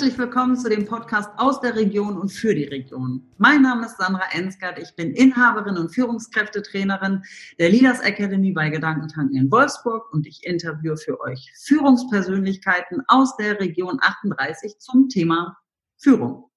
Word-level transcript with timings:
Herzlich 0.00 0.18
willkommen 0.18 0.56
zu 0.56 0.70
dem 0.70 0.86
Podcast 0.86 1.28
aus 1.36 1.60
der 1.60 1.76
Region 1.76 2.16
und 2.16 2.30
für 2.30 2.54
die 2.54 2.64
Region. 2.64 3.22
Mein 3.36 3.60
Name 3.60 3.84
ist 3.84 3.98
Sandra 3.98 4.22
Ensgard. 4.32 4.78
Ich 4.78 4.96
bin 4.96 5.12
Inhaberin 5.12 5.76
und 5.76 5.90
Führungskräftetrainerin 5.90 7.22
der 7.58 7.68
Leaders 7.68 8.00
Academy 8.00 8.52
bei 8.52 8.70
Gedankentanken 8.70 9.36
in 9.36 9.50
Wolfsburg 9.50 10.10
und 10.14 10.26
ich 10.26 10.42
interviewe 10.46 10.96
für 10.96 11.20
euch 11.20 11.52
Führungspersönlichkeiten 11.64 13.02
aus 13.08 13.36
der 13.36 13.60
Region 13.60 13.98
38 14.00 14.78
zum 14.78 15.10
Thema 15.10 15.58
Führung. 15.98 16.50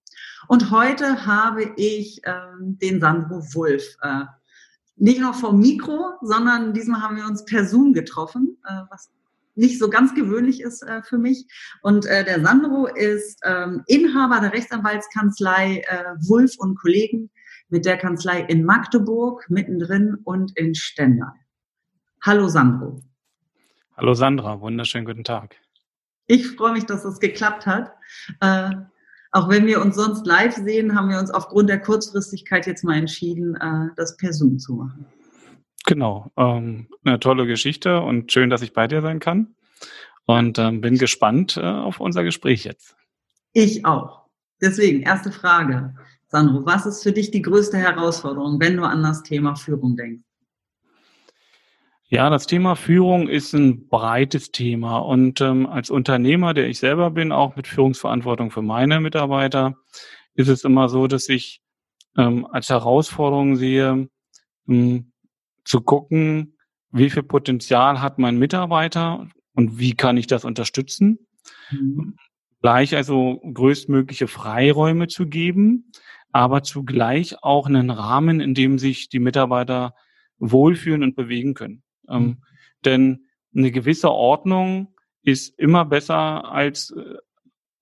Und 0.48 0.71
heute 0.71 1.25
habe 1.25 1.73
ich 1.75 2.21
ähm, 2.23 2.78
den 2.82 3.02
Sandro 3.02 3.44
Wulf 3.54 3.98
äh, 4.04 4.23
nicht 4.96 5.20
nur 5.20 5.34
vom 5.34 5.59
Mikro, 5.59 6.14
sondern 6.22 6.73
diesmal 6.73 7.02
haben 7.02 7.17
wir 7.17 7.25
uns 7.25 7.44
per 7.44 7.66
Zoom 7.66 7.91
getroffen, 7.91 8.58
äh, 8.66 8.84
was 8.89 9.12
nicht 9.55 9.80
so 9.80 9.89
ganz 9.89 10.16
gewöhnlich 10.16 10.62
ist 10.62 10.81
äh, 10.84 11.02
für 11.03 11.17
mich. 11.17 11.45
Und 11.81 12.05
äh, 12.05 12.23
der 12.23 12.41
Sandro 12.41 12.88
ist 12.88 13.39
ähm, 13.44 13.84
Inhaber 13.88 14.39
der 14.39 14.53
Rechtsanwaltskanzlei 14.53 15.84
äh, 15.88 16.03
Wulf 16.27 16.53
und 16.57 16.80
Kollegen 16.80 17.30
mit 17.70 17.85
der 17.85 17.97
Kanzlei 17.97 18.41
in 18.41 18.66
Magdeburg, 18.66 19.45
mittendrin 19.49 20.17
und 20.23 20.58
in 20.58 20.75
Stendal. 20.75 21.34
Hallo 22.21 22.47
Sandro. 22.47 23.02
Hallo 23.97 24.13
Sandra, 24.13 24.59
wunderschönen 24.61 25.05
guten 25.05 25.23
Tag. 25.23 25.55
Ich 26.27 26.47
freue 26.52 26.73
mich, 26.73 26.85
dass 26.85 27.05
es 27.05 27.20
geklappt 27.20 27.66
hat. 27.66 27.91
Äh, 28.39 28.72
auch 29.31 29.49
wenn 29.49 29.66
wir 29.66 29.81
uns 29.81 29.95
sonst 29.95 30.25
live 30.25 30.55
sehen, 30.55 30.95
haben 30.95 31.09
wir 31.09 31.20
uns 31.20 31.31
aufgrund 31.31 31.70
der 31.70 31.81
Kurzfristigkeit 31.81 32.67
jetzt 32.67 32.83
mal 32.83 32.97
entschieden, 32.97 33.55
äh, 33.55 33.89
das 33.95 34.16
per 34.17 34.31
Zoom 34.31 34.59
zu 34.59 34.75
machen. 34.75 35.05
Genau, 35.86 36.32
ähm, 36.38 36.88
eine 37.04 37.20
tolle 37.20 37.45
Geschichte 37.45 38.02
und 38.02 38.31
schön, 38.31 38.50
dass 38.50 38.62
ich 38.62 38.73
bei 38.73 38.88
dir 38.88 39.02
sein 39.02 39.20
kann. 39.20 39.56
Und 40.25 40.58
ähm, 40.58 40.80
bin 40.80 40.98
gespannt 40.98 41.58
äh, 41.58 41.62
auf 41.62 42.00
unser 42.00 42.23
Gespräch 42.23 42.64
jetzt. 42.64 42.95
Ich 43.52 43.86
auch. 43.86 44.22
Deswegen, 44.62 45.02
erste 45.02 45.31
Frage. 45.31 45.94
Sandro, 46.28 46.66
was 46.66 46.86
ist 46.86 47.03
für 47.03 47.12
dich 47.12 47.31
die 47.31 47.42
größte 47.42 47.78
Herausforderung, 47.78 48.59
wenn 48.59 48.78
du 48.78 48.84
an 48.84 49.03
das 49.03 49.23
Thema 49.23 49.56
Führung 49.56 49.98
denkst? 49.98 50.23
Ja, 52.08 52.30
das 52.30 52.47
Thema 52.47 52.75
Führung 52.75 53.28
ist 53.28 53.53
ein 53.53 53.88
breites 53.88 54.52
Thema. 54.52 55.00
Und 55.00 55.42
ähm, 55.42 55.66
als 55.66 55.90
Unternehmer, 55.90 56.53
der 56.53 56.68
ich 56.68 56.80
selber 56.80 57.12
bin, 57.12 57.31
auch 57.31 57.56
mit 57.56 57.68
Führungsverantwortung 57.68 58.52
für 58.52 58.62
meine 58.62 59.00
Mitarbeiter, 59.00 59.75
ist 60.36 60.47
es 60.47 60.64
immer 60.64 60.90
so, 60.90 61.08
dass 61.08 61.28
ich 61.28 61.62
ähm, 62.18 62.45
als 62.45 62.70
Herausforderung 62.70 63.56
sehe, 63.56 64.09
ähm, 64.68 65.12
zu 65.66 65.81
gucken, 65.81 66.58
wie 66.92 67.09
viel 67.09 67.23
Potenzial 67.23 68.02
hat 68.02 68.19
mein 68.19 68.38
Mitarbeiter 68.38 69.28
und 69.53 69.80
wie 69.80 69.95
kann 69.95 70.17
ich 70.17 70.28
das 70.28 70.45
unterstützen. 70.45 71.28
Mhm. 71.72 72.16
Gleich 72.61 72.95
also 72.95 73.42
größtmögliche 73.53 74.28
Freiräume 74.28 75.08
zu 75.08 75.28
geben, 75.28 75.91
aber 76.31 76.64
zugleich 76.64 77.44
auch 77.44 77.67
einen 77.67 77.89
Rahmen, 77.89 78.39
in 78.39 78.53
dem 78.53 78.80
sich 78.80 79.09
die 79.09 79.19
Mitarbeiter 79.19 79.94
wohlfühlen 80.38 81.03
und 81.03 81.16
bewegen 81.16 81.53
können. 81.53 81.84
Ähm, 82.09 82.22
mhm. 82.22 82.30
Ähm, 82.30 82.38
denn 82.86 83.25
eine 83.56 83.72
gewisse 83.72 84.11
Ordnung 84.11 84.95
ist 85.23 85.58
immer 85.58 85.86
besser 85.86 86.52
als 86.52 86.91
äh, 86.91 87.16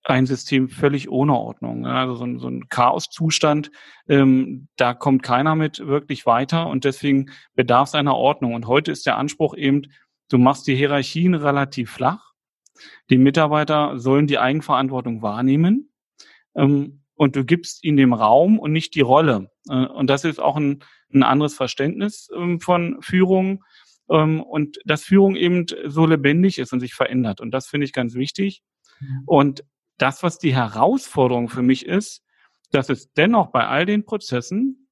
ein 0.04 0.26
System 0.26 0.68
völlig 0.68 1.10
ohne 1.10 1.34
Ordnung. 1.34 1.86
Also 1.86 2.14
so 2.16 2.24
ein, 2.24 2.38
so 2.38 2.48
ein 2.48 2.68
Chaoszustand, 2.68 3.70
ähm, 4.08 4.68
da 4.76 4.94
kommt 4.94 5.22
keiner 5.22 5.54
mit 5.54 5.86
wirklich 5.86 6.26
weiter 6.26 6.66
und 6.66 6.84
deswegen 6.84 7.30
bedarf 7.54 7.88
es 7.88 7.94
einer 7.94 8.16
Ordnung. 8.16 8.54
Und 8.54 8.66
heute 8.66 8.90
ist 8.90 9.06
der 9.06 9.16
Anspruch 9.16 9.54
eben, 9.54 9.82
du 10.28 10.38
machst 10.38 10.66
die 10.66 10.74
Hierarchien 10.74 11.34
relativ 11.34 11.90
flach. 11.90 12.32
Die 13.10 13.18
Mitarbeiter 13.18 13.98
sollen 13.98 14.26
die 14.26 14.38
Eigenverantwortung 14.38 15.22
wahrnehmen 15.22 15.92
ähm, 16.54 17.04
und 17.14 17.36
du 17.36 17.44
gibst 17.44 17.84
ihnen 17.84 17.96
den 17.96 18.12
Raum 18.12 18.58
und 18.58 18.72
nicht 18.72 18.94
die 18.94 19.02
Rolle. 19.02 19.50
Äh, 19.68 19.86
und 19.86 20.08
das 20.08 20.24
ist 20.24 20.40
auch 20.40 20.56
ein, 20.56 20.82
ein 21.14 21.22
anderes 21.22 21.54
Verständnis 21.54 22.28
ähm, 22.36 22.60
von 22.60 23.00
Führung 23.02 23.62
ähm, 24.10 24.42
und 24.42 24.78
dass 24.84 25.04
Führung 25.04 25.36
eben 25.36 25.66
so 25.86 26.06
lebendig 26.06 26.58
ist 26.58 26.72
und 26.72 26.80
sich 26.80 26.94
verändert. 26.94 27.40
Und 27.40 27.52
das 27.52 27.68
finde 27.68 27.84
ich 27.84 27.92
ganz 27.92 28.14
wichtig. 28.14 28.62
Mhm. 28.98 29.22
Und 29.26 29.64
das, 29.98 30.22
was 30.22 30.38
die 30.38 30.54
Herausforderung 30.54 31.48
für 31.48 31.62
mich 31.62 31.86
ist, 31.86 32.22
dass 32.70 32.88
es 32.88 33.12
dennoch 33.12 33.48
bei 33.48 33.66
all 33.66 33.86
den 33.86 34.04
Prozessen 34.04 34.88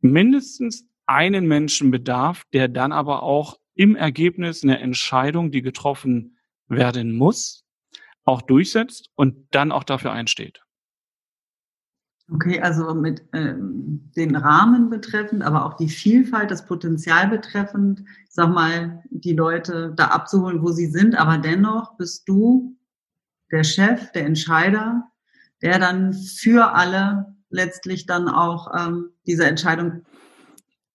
mindestens 0.00 0.86
einen 1.06 1.46
Menschen 1.46 1.90
bedarf, 1.90 2.44
der 2.52 2.68
dann 2.68 2.92
aber 2.92 3.22
auch 3.22 3.58
im 3.74 3.96
Ergebnis 3.96 4.62
eine 4.62 4.78
Entscheidung, 4.78 5.50
die 5.50 5.62
getroffen 5.62 6.36
werden 6.68 7.16
muss, 7.16 7.64
auch 8.24 8.42
durchsetzt 8.42 9.10
und 9.16 9.48
dann 9.50 9.72
auch 9.72 9.84
dafür 9.84 10.12
einsteht. 10.12 10.62
Okay, 12.32 12.60
also 12.60 12.94
mit 12.94 13.24
ähm, 13.32 14.08
den 14.14 14.36
Rahmen 14.36 14.88
betreffend, 14.88 15.42
aber 15.42 15.66
auch 15.66 15.74
die 15.74 15.88
Vielfalt, 15.88 16.52
das 16.52 16.64
Potenzial 16.64 17.28
betreffend, 17.28 18.04
sag 18.28 18.54
mal, 18.54 19.02
die 19.10 19.32
Leute 19.32 19.92
da 19.96 20.08
abzuholen, 20.08 20.62
wo 20.62 20.70
sie 20.70 20.86
sind, 20.86 21.16
aber 21.16 21.38
dennoch 21.38 21.96
bist 21.96 22.28
du 22.28 22.76
der 23.50 23.64
Chef, 23.64 24.12
der 24.12 24.26
Entscheider, 24.26 25.04
der 25.62 25.78
dann 25.78 26.14
für 26.14 26.72
alle 26.74 27.34
letztlich 27.50 28.06
dann 28.06 28.28
auch 28.28 28.68
ähm, 28.76 29.10
diese 29.26 29.46
Entscheidung 29.46 30.04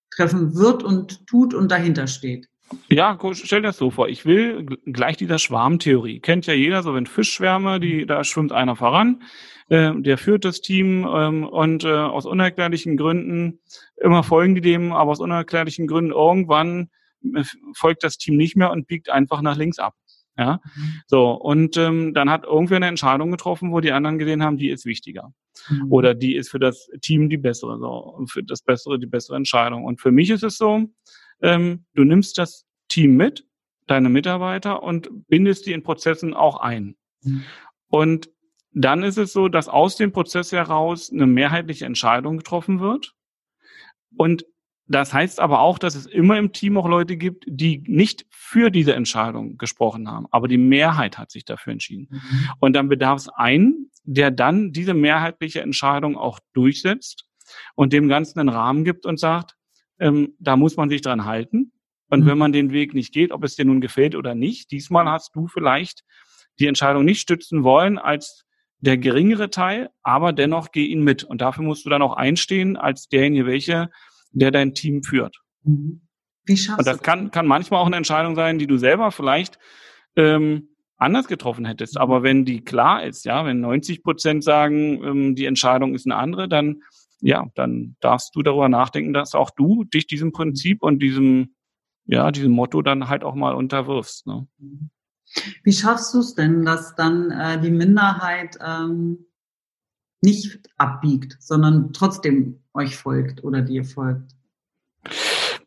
treffen 0.10 0.56
wird 0.56 0.84
und 0.84 1.28
tut 1.28 1.54
und 1.54 1.70
dahinter 1.72 2.08
steht. 2.08 2.48
Ja, 2.90 3.18
stell 3.34 3.62
dir 3.62 3.68
das 3.68 3.78
so 3.78 3.92
vor. 3.92 4.10
Ich 4.10 4.26
will 4.26 4.66
gleich 4.86 5.18
dieser 5.18 5.38
Schwarmtheorie. 5.38 6.20
Kennt 6.20 6.48
ja 6.48 6.54
jeder, 6.54 6.82
so 6.82 6.96
wenn 6.96 7.06
Fischschwärme, 7.06 7.80
die, 7.80 8.06
da 8.06 8.24
schwimmt 8.24 8.52
einer 8.52 8.76
voran, 8.76 9.22
äh, 9.70 9.92
der 9.96 10.18
führt 10.18 10.46
das 10.46 10.62
Team 10.62 11.08
ähm, 11.12 11.44
und 11.44 11.84
äh, 11.84 11.90
aus 11.90 12.26
unerklärlichen 12.26 12.98
Gründen, 12.98 13.60
immer 13.98 14.24
folgen 14.24 14.56
die 14.56 14.62
dem, 14.62 14.94
aber 14.94 15.12
aus 15.12 15.20
unerklärlichen 15.20 15.86
Gründen 15.86 16.12
irgendwann 16.12 16.90
äh, 17.36 17.44
folgt 17.76 18.04
das 18.04 18.18
Team 18.18 18.36
nicht 18.36 18.56
mehr 18.56 18.72
und 18.72 18.88
biegt 18.88 19.10
einfach 19.10 19.42
nach 19.42 19.58
links 19.58 19.78
ab. 19.78 19.94
Ja, 20.38 20.60
mhm. 20.76 21.02
so 21.08 21.32
und 21.32 21.78
ähm, 21.78 22.14
dann 22.14 22.30
hat 22.30 22.44
irgendwer 22.44 22.78
eine 22.78 22.88
Entscheidung 22.88 23.32
getroffen, 23.32 23.72
wo 23.72 23.80
die 23.80 23.94
anderen 23.94 24.18
gesehen 24.18 24.44
haben, 24.44 24.58
die 24.58 24.70
ist 24.70 24.86
wichtiger 24.86 25.34
mhm. 25.70 25.92
oder 25.92 26.14
die 26.14 26.36
ist 26.36 26.50
für 26.50 26.60
das 26.60 26.90
Team 27.02 27.30
die 27.30 27.38
bessere, 27.38 27.80
so 27.80 28.26
für 28.28 28.44
das 28.44 28.62
bessere 28.62 29.00
die 29.00 29.06
bessere 29.06 29.38
Entscheidung. 29.38 29.86
Und 29.86 30.02
für 30.02 30.12
mich 30.12 30.30
ist 30.30 30.44
es 30.44 30.58
so, 30.58 30.90
ähm, 31.42 31.86
du 31.94 32.04
nimmst 32.04 32.38
das 32.38 32.66
Team 32.90 33.16
mit, 33.16 33.46
deine 33.88 34.10
Mitarbeiter 34.10 34.84
und 34.84 35.10
bindest 35.28 35.66
die 35.66 35.74
in 35.74 35.84
Prozessen 35.84 36.34
auch 36.34 36.58
ein. 36.58 36.96
Mhm. 37.24 37.44
Und 37.90 38.30
dann 38.72 39.04
ist 39.04 39.18
es 39.18 39.32
so, 39.32 39.48
dass 39.48 39.70
aus 39.70 39.96
dem 39.96 40.12
Prozess 40.12 40.52
heraus 40.52 41.12
eine 41.12 41.28
mehrheitliche 41.28 41.86
Entscheidung 41.86 42.38
getroffen 42.38 42.82
wird. 42.82 43.14
Und 44.18 44.46
das 44.88 45.14
heißt 45.14 45.40
aber 45.40 45.62
auch, 45.62 45.80
dass 45.80 45.96
es 45.96 46.06
immer 46.06 46.38
im 46.38 46.52
Team 46.52 46.78
auch 46.78 46.88
Leute 46.88 47.18
gibt, 47.18 47.46
die 47.48 47.84
nicht 47.88 48.26
für 48.30 48.70
diese 48.70 48.94
Entscheidung 48.94 49.58
gesprochen 49.58 50.10
haben, 50.10 50.28
aber 50.30 50.48
die 50.48 50.60
Mehrheit 50.60 51.18
hat 51.18 51.32
sich 51.32 51.44
dafür 51.44 51.74
entschieden. 51.74 52.08
Mhm. 52.12 52.50
Und 52.60 52.74
dann 52.74 52.88
bedarf 52.88 53.22
es 53.22 53.30
einen, 53.30 53.90
der 54.04 54.30
dann 54.30 54.72
diese 54.72 54.94
mehrheitliche 54.94 55.62
Entscheidung 55.62 56.18
auch 56.18 56.40
durchsetzt 56.54 57.26
und 57.74 57.94
dem 57.94 58.08
Ganzen 58.08 58.40
einen 58.40 58.50
Rahmen 58.50 58.84
gibt 58.84 59.06
und 59.06 59.20
sagt, 59.20 59.56
ähm, 60.00 60.36
da 60.40 60.56
muss 60.56 60.78
man 60.78 60.90
sich 60.90 61.02
dran 61.02 61.26
halten. 61.26 61.72
Und 62.10 62.22
mhm. 62.22 62.28
wenn 62.28 62.38
man 62.38 62.54
den 62.54 62.72
Weg 62.72 62.94
nicht 62.94 63.12
geht, 63.12 63.32
ob 63.32 63.44
es 63.44 63.56
dir 63.56 63.66
nun 63.66 63.82
gefällt 63.82 64.16
oder 64.16 64.36
nicht, 64.36 64.70
diesmal 64.72 65.10
hast 65.10 65.36
du 65.36 65.48
vielleicht 65.48 66.04
die 66.60 66.68
Entscheidung 66.68 67.06
nicht 67.06 67.22
stützen 67.22 67.64
wollen 67.64 67.98
als 67.98 68.46
der 68.80 68.98
geringere 68.98 69.50
Teil, 69.50 69.90
aber 70.04 70.32
dennoch 70.32 70.72
geh 70.72 70.86
ihn 70.86 71.04
mit. 71.04 71.24
Und 71.24 71.42
dafür 71.42 71.64
musst 71.64 71.86
du 71.86 71.90
dann 71.90 72.04
auch 72.04 72.14
einstehen 72.14 72.78
als 72.78 73.08
derjenige, 73.08 73.48
welche 73.48 73.90
der 74.40 74.52
dein 74.52 74.74
Team 74.74 75.04
führt. 75.04 75.38
Mhm. 75.64 76.02
Wie 76.46 76.58
schaffst 76.58 76.80
Und 76.80 76.88
das 76.88 77.02
kann, 77.02 77.32
kann 77.32 77.48
manchmal 77.48 77.82
auch 77.82 77.88
eine 77.88 77.96
Entscheidung 77.96 78.36
sein, 78.36 78.60
die 78.60 78.68
du 78.68 78.78
selber 78.78 79.12
vielleicht 79.12 79.58
ähm, 80.16 80.70
anders 80.98 81.28
getroffen 81.28 81.66
hättest. 81.66 81.98
Aber 81.98 82.24
wenn 82.24 82.46
die 82.46 82.64
klar 82.64 83.04
ist, 83.04 83.26
ja, 83.26 83.46
wenn 83.46 83.60
90 83.60 84.04
Prozent 84.04 84.44
sagen, 84.44 85.04
ähm, 85.04 85.36
die 85.36 85.46
Entscheidung 85.46 85.96
ist 85.96 86.06
eine 86.06 86.16
andere, 86.16 86.48
dann 86.48 86.82
ja, 87.22 87.48
dann 87.56 87.96
darfst 88.02 88.36
du 88.36 88.44
darüber 88.44 88.70
nachdenken, 88.70 89.14
dass 89.14 89.36
auch 89.36 89.50
du 89.50 89.84
dich 89.84 90.08
diesem 90.08 90.32
Prinzip 90.32 90.84
und 90.84 91.00
diesem, 91.00 91.56
ja, 92.06 92.32
diesem 92.32 92.52
Motto 92.52 92.82
dann 92.82 93.10
halt 93.10 93.24
auch 93.24 93.36
mal 93.36 93.56
unterwirfst. 93.56 94.28
Ne? 94.28 94.48
Wie 95.64 95.74
schaffst 95.74 96.14
du 96.14 96.20
es 96.20 96.36
denn, 96.36 96.64
dass 96.66 96.96
dann 96.96 97.32
äh, 97.32 97.60
die 97.60 97.72
Minderheit 97.72 98.58
ähm, 98.64 99.26
nicht 100.22 100.60
abbiegt, 100.78 101.38
sondern 101.40 101.94
trotzdem 101.94 102.60
euch 102.74 102.96
folgt 102.96 103.44
oder 103.44 103.62
dir 103.62 103.84
folgt? 103.84 104.32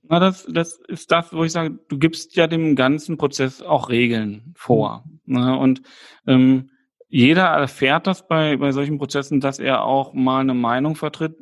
Na, 0.08 0.18
das, 0.18 0.46
das 0.50 0.80
ist 0.88 1.12
das, 1.12 1.32
wo 1.32 1.44
ich 1.44 1.52
sage, 1.52 1.78
du 1.88 1.98
gibst 1.98 2.34
ja 2.34 2.46
dem 2.46 2.76
ganzen 2.76 3.18
Prozess 3.18 3.60
auch 3.60 3.90
Regeln 3.90 4.54
vor. 4.56 5.04
Mhm. 5.24 5.40
Ne? 5.40 5.58
Und 5.58 5.82
ähm, 6.26 6.70
jeder 7.08 7.44
erfährt 7.44 8.06
das 8.06 8.26
bei, 8.26 8.56
bei 8.56 8.72
solchen 8.72 8.98
Prozessen, 8.98 9.40
dass 9.40 9.58
er 9.58 9.84
auch 9.84 10.12
mal 10.14 10.40
eine 10.40 10.54
Meinung 10.54 10.96
vertritt, 10.96 11.36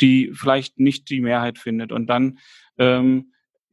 die 0.00 0.32
vielleicht 0.34 0.78
nicht 0.78 1.10
die 1.10 1.20
Mehrheit 1.20 1.58
findet. 1.58 1.92
Und 1.92 2.06
dann 2.06 2.38
ähm, 2.78 3.32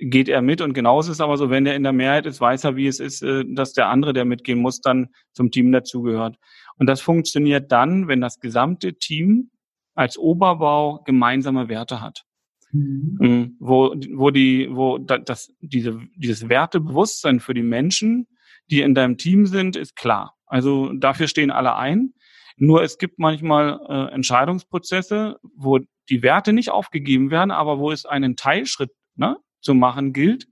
geht 0.10 0.30
er 0.30 0.42
mit. 0.42 0.62
Und 0.62 0.74
genauso 0.74 1.12
ist 1.12 1.18
es 1.18 1.22
aber 1.22 1.38
so, 1.38 1.50
wenn 1.50 1.66
er 1.66 1.76
in 1.76 1.84
der 1.84 1.94
Mehrheit 1.94 2.26
ist, 2.26 2.42
weiß 2.42 2.64
er, 2.64 2.76
wie 2.76 2.88
es 2.88 3.00
ist, 3.00 3.22
äh, 3.22 3.44
dass 3.48 3.74
der 3.74 3.90
andere, 3.90 4.14
der 4.14 4.26
mitgehen 4.26 4.60
muss, 4.60 4.82
dann 4.82 5.10
zum 5.34 5.52
Team 5.52 5.72
dazugehört. 5.72 6.38
Und 6.78 6.88
das 6.88 7.02
funktioniert 7.02 7.72
dann, 7.72 8.08
wenn 8.08 8.22
das 8.22 8.40
gesamte 8.40 8.96
Team 8.96 9.52
als 9.96 10.18
Oberbau 10.18 11.04
gemeinsame 11.06 11.70
Werte 11.70 12.02
hat. 12.02 12.24
Mhm. 12.72 13.18
Ähm, 13.22 13.58
wo, 13.60 13.96
wo 14.14 14.32
die, 14.32 14.68
wo 14.72 14.98
das, 14.98 15.54
diese, 15.62 16.00
dieses 16.16 16.50
Wertebewusstsein 16.50 17.40
für 17.40 17.54
die 17.54 17.64
Menschen, 17.64 18.28
die 18.72 18.82
in 18.82 18.96
deinem 18.96 19.18
Team 19.18 19.46
sind, 19.46 19.76
ist 19.76 19.96
klar. 19.96 20.36
Also 20.46 20.92
dafür 20.94 21.28
stehen 21.28 21.52
alle 21.52 21.76
ein. 21.76 22.14
Nur 22.58 22.84
es 22.84 22.98
gibt 22.98 23.20
manchmal 23.20 23.80
äh, 23.88 24.14
Entscheidungsprozesse, 24.14 25.38
wo 25.56 25.80
die 26.10 26.22
Werte 26.22 26.54
nicht 26.54 26.72
aufgegeben 26.72 27.32
werden, 27.32 27.52
aber 27.52 27.80
wo 27.80 27.92
es 27.92 28.06
einen 28.06 28.36
Teilschritt 28.36 28.92
ne, 29.16 29.38
zu 29.64 29.74
machen 29.74 30.14
gilt. 30.14 30.48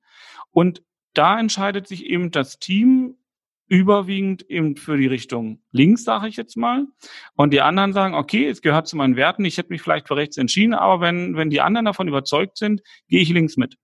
Und 0.52 0.84
da 1.14 1.40
entscheidet 1.40 1.88
sich 1.88 2.06
eben 2.06 2.32
das 2.32 2.60
Team 2.60 3.18
überwiegend 3.68 4.42
eben 4.50 4.76
für 4.76 4.98
die 4.98 5.08
Richtung 5.08 5.62
links, 5.72 6.04
sage 6.04 6.28
ich 6.28 6.36
jetzt 6.36 6.58
mal. 6.58 6.88
Und 7.36 7.54
die 7.54 7.62
anderen 7.62 7.94
sagen, 7.94 8.16
okay, 8.16 8.48
es 8.48 8.62
gehört 8.62 8.88
zu 8.88 8.98
meinen 8.98 9.16
Werten, 9.16 9.46
ich 9.46 9.58
hätte 9.58 9.70
mich 9.70 9.82
vielleicht 9.82 10.10
für 10.10 10.18
rechts 10.18 10.38
entschieden, 10.38 10.74
aber 10.74 11.00
wenn, 11.00 11.38
wenn 11.38 11.50
die 11.50 11.62
anderen 11.62 11.86
davon 11.86 12.10
überzeugt 12.10 12.58
sind, 12.58 12.82
gehe 13.08 13.22
ich 13.22 13.30
links 13.30 13.56
mit. 13.56 13.78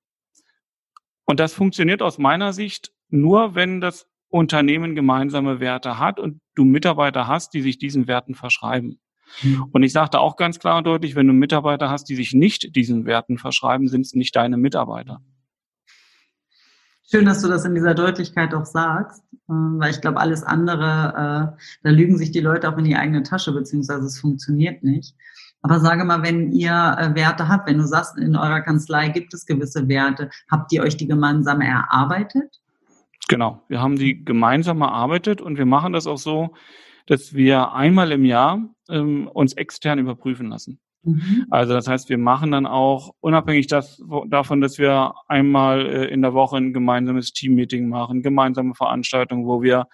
Und 1.24 1.39
das 1.39 1.53
funktioniert 1.53 2.01
aus 2.01 2.18
meiner 2.18 2.51
Sicht 2.51 2.91
nur, 3.09 3.56
wenn 3.56 3.80
das 3.80 4.07
Unternehmen 4.30 4.94
gemeinsame 4.94 5.62
Werte 5.62 6.00
hat 6.00 6.19
und 6.19 6.41
du 6.56 6.65
Mitarbeiter 6.65 7.27
hast, 7.27 7.53
die 7.53 7.62
sich 7.62 7.77
diesen 7.77 8.07
Werten 8.07 8.35
verschreiben. 8.35 9.00
Mhm. 9.44 9.65
Und 9.71 9.83
ich 9.83 9.94
sage 9.94 10.09
da 10.12 10.19
auch 10.19 10.35
ganz 10.35 10.59
klar 10.59 10.77
und 10.77 10.88
deutlich, 10.88 11.15
wenn 11.15 11.27
du 11.27 11.33
Mitarbeiter 11.33 11.89
hast, 11.89 12.06
die 12.06 12.15
sich 12.15 12.33
nicht 12.33 12.75
diesen 12.75 13.06
Werten 13.06 13.38
verschreiben, 13.38 13.88
sind 13.88 14.06
es 14.06 14.13
nicht 14.13 14.35
deine 14.35 14.57
Mitarbeiter. 14.57 15.21
Schön, 17.09 17.25
dass 17.25 17.41
du 17.41 17.47
das 17.47 17.63
in 17.63 17.74
dieser 17.74 17.94
Deutlichkeit 17.94 18.53
auch 18.53 18.65
sagst, 18.65 19.24
äh, 19.31 19.53
weil 19.53 19.91
ich 19.91 20.01
glaube, 20.01 20.19
alles 20.19 20.44
andere, 20.44 21.56
äh, 21.56 21.57
da 21.83 21.89
lügen 21.89 22.18
sich 22.18 22.31
die 22.31 22.41
Leute 22.41 22.69
auch 22.69 22.77
in 22.77 22.83
die 22.83 22.97
eigene 22.97 23.24
Tasche, 23.24 23.53
beziehungsweise 23.53 24.06
es 24.06 24.19
funktioniert 24.19 24.83
nicht. 24.83 25.15
Aber 25.62 25.80
sage 25.80 26.03
mal, 26.03 26.21
wenn 26.21 26.51
ihr 26.51 26.97
äh, 27.00 27.15
Werte 27.15 27.47
habt, 27.47 27.69
wenn 27.69 27.77
du 27.77 27.88
sagst, 27.88 28.18
in 28.18 28.35
eurer 28.35 28.62
Kanzlei 28.62 29.07
gibt 29.09 29.33
es 29.33 29.45
gewisse 29.45 29.88
Werte, 29.88 30.30
habt 30.51 30.71
ihr 30.73 30.83
euch 30.83 30.97
die 30.97 31.07
gemeinsam 31.07 31.62
erarbeitet? 31.62 32.59
Genau, 33.30 33.62
wir 33.68 33.81
haben 33.81 33.95
die 33.95 34.23
gemeinsam 34.23 34.81
erarbeitet 34.81 35.41
und 35.41 35.57
wir 35.57 35.65
machen 35.65 35.94
das 35.94 36.07
auch 36.07 36.18
so, 36.18 36.53
dass 37.07 37.33
wir 37.33 37.74
einmal 37.74 38.12
im 38.12 38.25
Jahr 38.25 38.69
ähm, 38.89 39.27
uns 39.27 39.54
extern 39.54 39.98
überprüfen 39.98 40.50
lassen. 40.50 40.80
Mhm. 41.04 41.48
Also 41.50 41.74
das 41.74 41.88
heißt, 41.88 42.09
wir 42.09 42.18
machen 42.18 42.51
dann 42.51 42.65
auch, 42.65 43.13
unabhängig 43.21 43.68
das, 43.68 44.04
davon, 44.27 44.62
dass 44.62 44.77
wir 44.77 45.13
einmal 45.27 45.86
äh, 45.86 46.06
in 46.06 46.21
der 46.21 46.33
Woche 46.33 46.57
ein 46.57 46.74
gemeinsames 46.74 47.31
Teammeeting 47.31 47.88
machen, 47.88 48.21
gemeinsame 48.21 48.75
Veranstaltungen, 48.75 49.45
wo 49.45 49.62
wir 49.62 49.88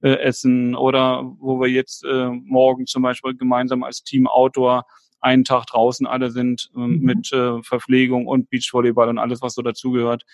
äh, 0.00 0.14
essen 0.20 0.74
oder 0.74 1.24
wo 1.38 1.60
wir 1.60 1.68
jetzt 1.68 2.04
äh, 2.04 2.30
morgen 2.30 2.86
zum 2.86 3.02
Beispiel 3.02 3.36
gemeinsam 3.36 3.82
als 3.82 4.02
Team 4.02 4.26
Outdoor 4.26 4.86
einen 5.20 5.44
Tag 5.44 5.66
draußen 5.66 6.06
alle 6.06 6.30
sind 6.30 6.70
ähm, 6.74 6.98
mhm. 6.98 7.00
mit 7.02 7.32
äh, 7.32 7.62
Verpflegung 7.62 8.26
und 8.26 8.48
Beachvolleyball 8.48 9.08
und 9.08 9.18
alles, 9.18 9.42
was 9.42 9.54
so 9.54 9.62
dazugehört. 9.62 10.24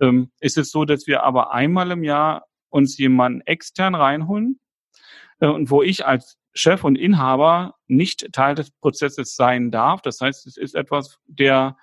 Ähm, 0.00 0.30
ist 0.40 0.58
es 0.58 0.70
so, 0.70 0.84
dass 0.84 1.06
wir 1.06 1.24
aber 1.24 1.52
einmal 1.52 1.90
im 1.90 2.04
Jahr 2.04 2.44
uns 2.68 2.98
jemanden 2.98 3.40
extern 3.40 3.94
reinholen 3.94 4.60
und 5.40 5.70
wo 5.70 5.82
ich 5.82 6.06
als 6.06 6.38
Chef 6.54 6.84
und 6.84 6.96
Inhaber 6.96 7.74
nicht 7.86 8.32
Teil 8.32 8.54
des 8.54 8.70
Prozesses 8.70 9.36
sein 9.36 9.70
darf. 9.70 10.00
Das 10.00 10.20
heißt, 10.20 10.46
es 10.46 10.56
ist 10.56 10.74
etwas, 10.74 11.18
der 11.26 11.76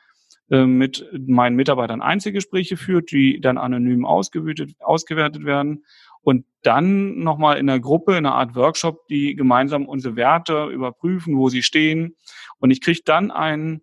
äh, 0.50 0.66
mit 0.66 1.08
meinen 1.28 1.56
Mitarbeitern 1.56 2.02
Einzelgespräche 2.02 2.76
führt, 2.76 3.12
die 3.12 3.40
dann 3.40 3.58
anonym 3.58 4.06
ausgewertet, 4.06 5.46
werden 5.46 5.86
und 6.22 6.46
dann 6.64 7.20
nochmal 7.20 7.58
in 7.58 7.68
der 7.68 7.80
Gruppe, 7.80 8.14
in 8.14 8.26
einer 8.26 8.36
Art 8.36 8.56
Workshop, 8.56 9.08
die 9.08 9.36
gemeinsam 9.36 9.86
unsere 9.86 10.16
Werte 10.16 10.68
überprüfen, 10.68 11.38
wo 11.38 11.50
sie 11.50 11.64
stehen. 11.64 12.16
Und 12.60 12.72
ich 12.72 12.82
kriege 12.82 13.02
dann 13.06 13.30
ein 13.30 13.82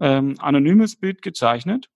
ähm, 0.00 0.34
anonymes 0.38 0.96
Bild 0.96 1.22
gezeichnet, 1.22 1.88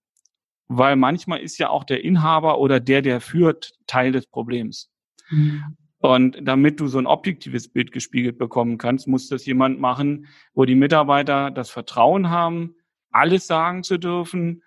weil 0.68 0.96
manchmal 0.96 1.40
ist 1.40 1.58
ja 1.58 1.70
auch 1.70 1.84
der 1.84 2.04
Inhaber 2.04 2.58
oder 2.58 2.78
der, 2.78 3.02
der 3.02 3.20
führt, 3.20 3.72
Teil 3.86 4.12
des 4.12 4.26
Problems. 4.26 4.90
Mhm. 5.30 5.76
Und 5.98 6.38
damit 6.42 6.78
du 6.78 6.88
so 6.88 6.98
ein 6.98 7.06
objektives 7.06 7.68
Bild 7.68 7.90
gespiegelt 7.90 8.38
bekommen 8.38 8.78
kannst, 8.78 9.08
muss 9.08 9.28
das 9.28 9.46
jemand 9.46 9.80
machen, 9.80 10.26
wo 10.54 10.64
die 10.64 10.74
Mitarbeiter 10.74 11.50
das 11.50 11.70
Vertrauen 11.70 12.28
haben, 12.28 12.74
alles 13.10 13.46
sagen 13.46 13.82
zu 13.82 13.98
dürfen 13.98 14.62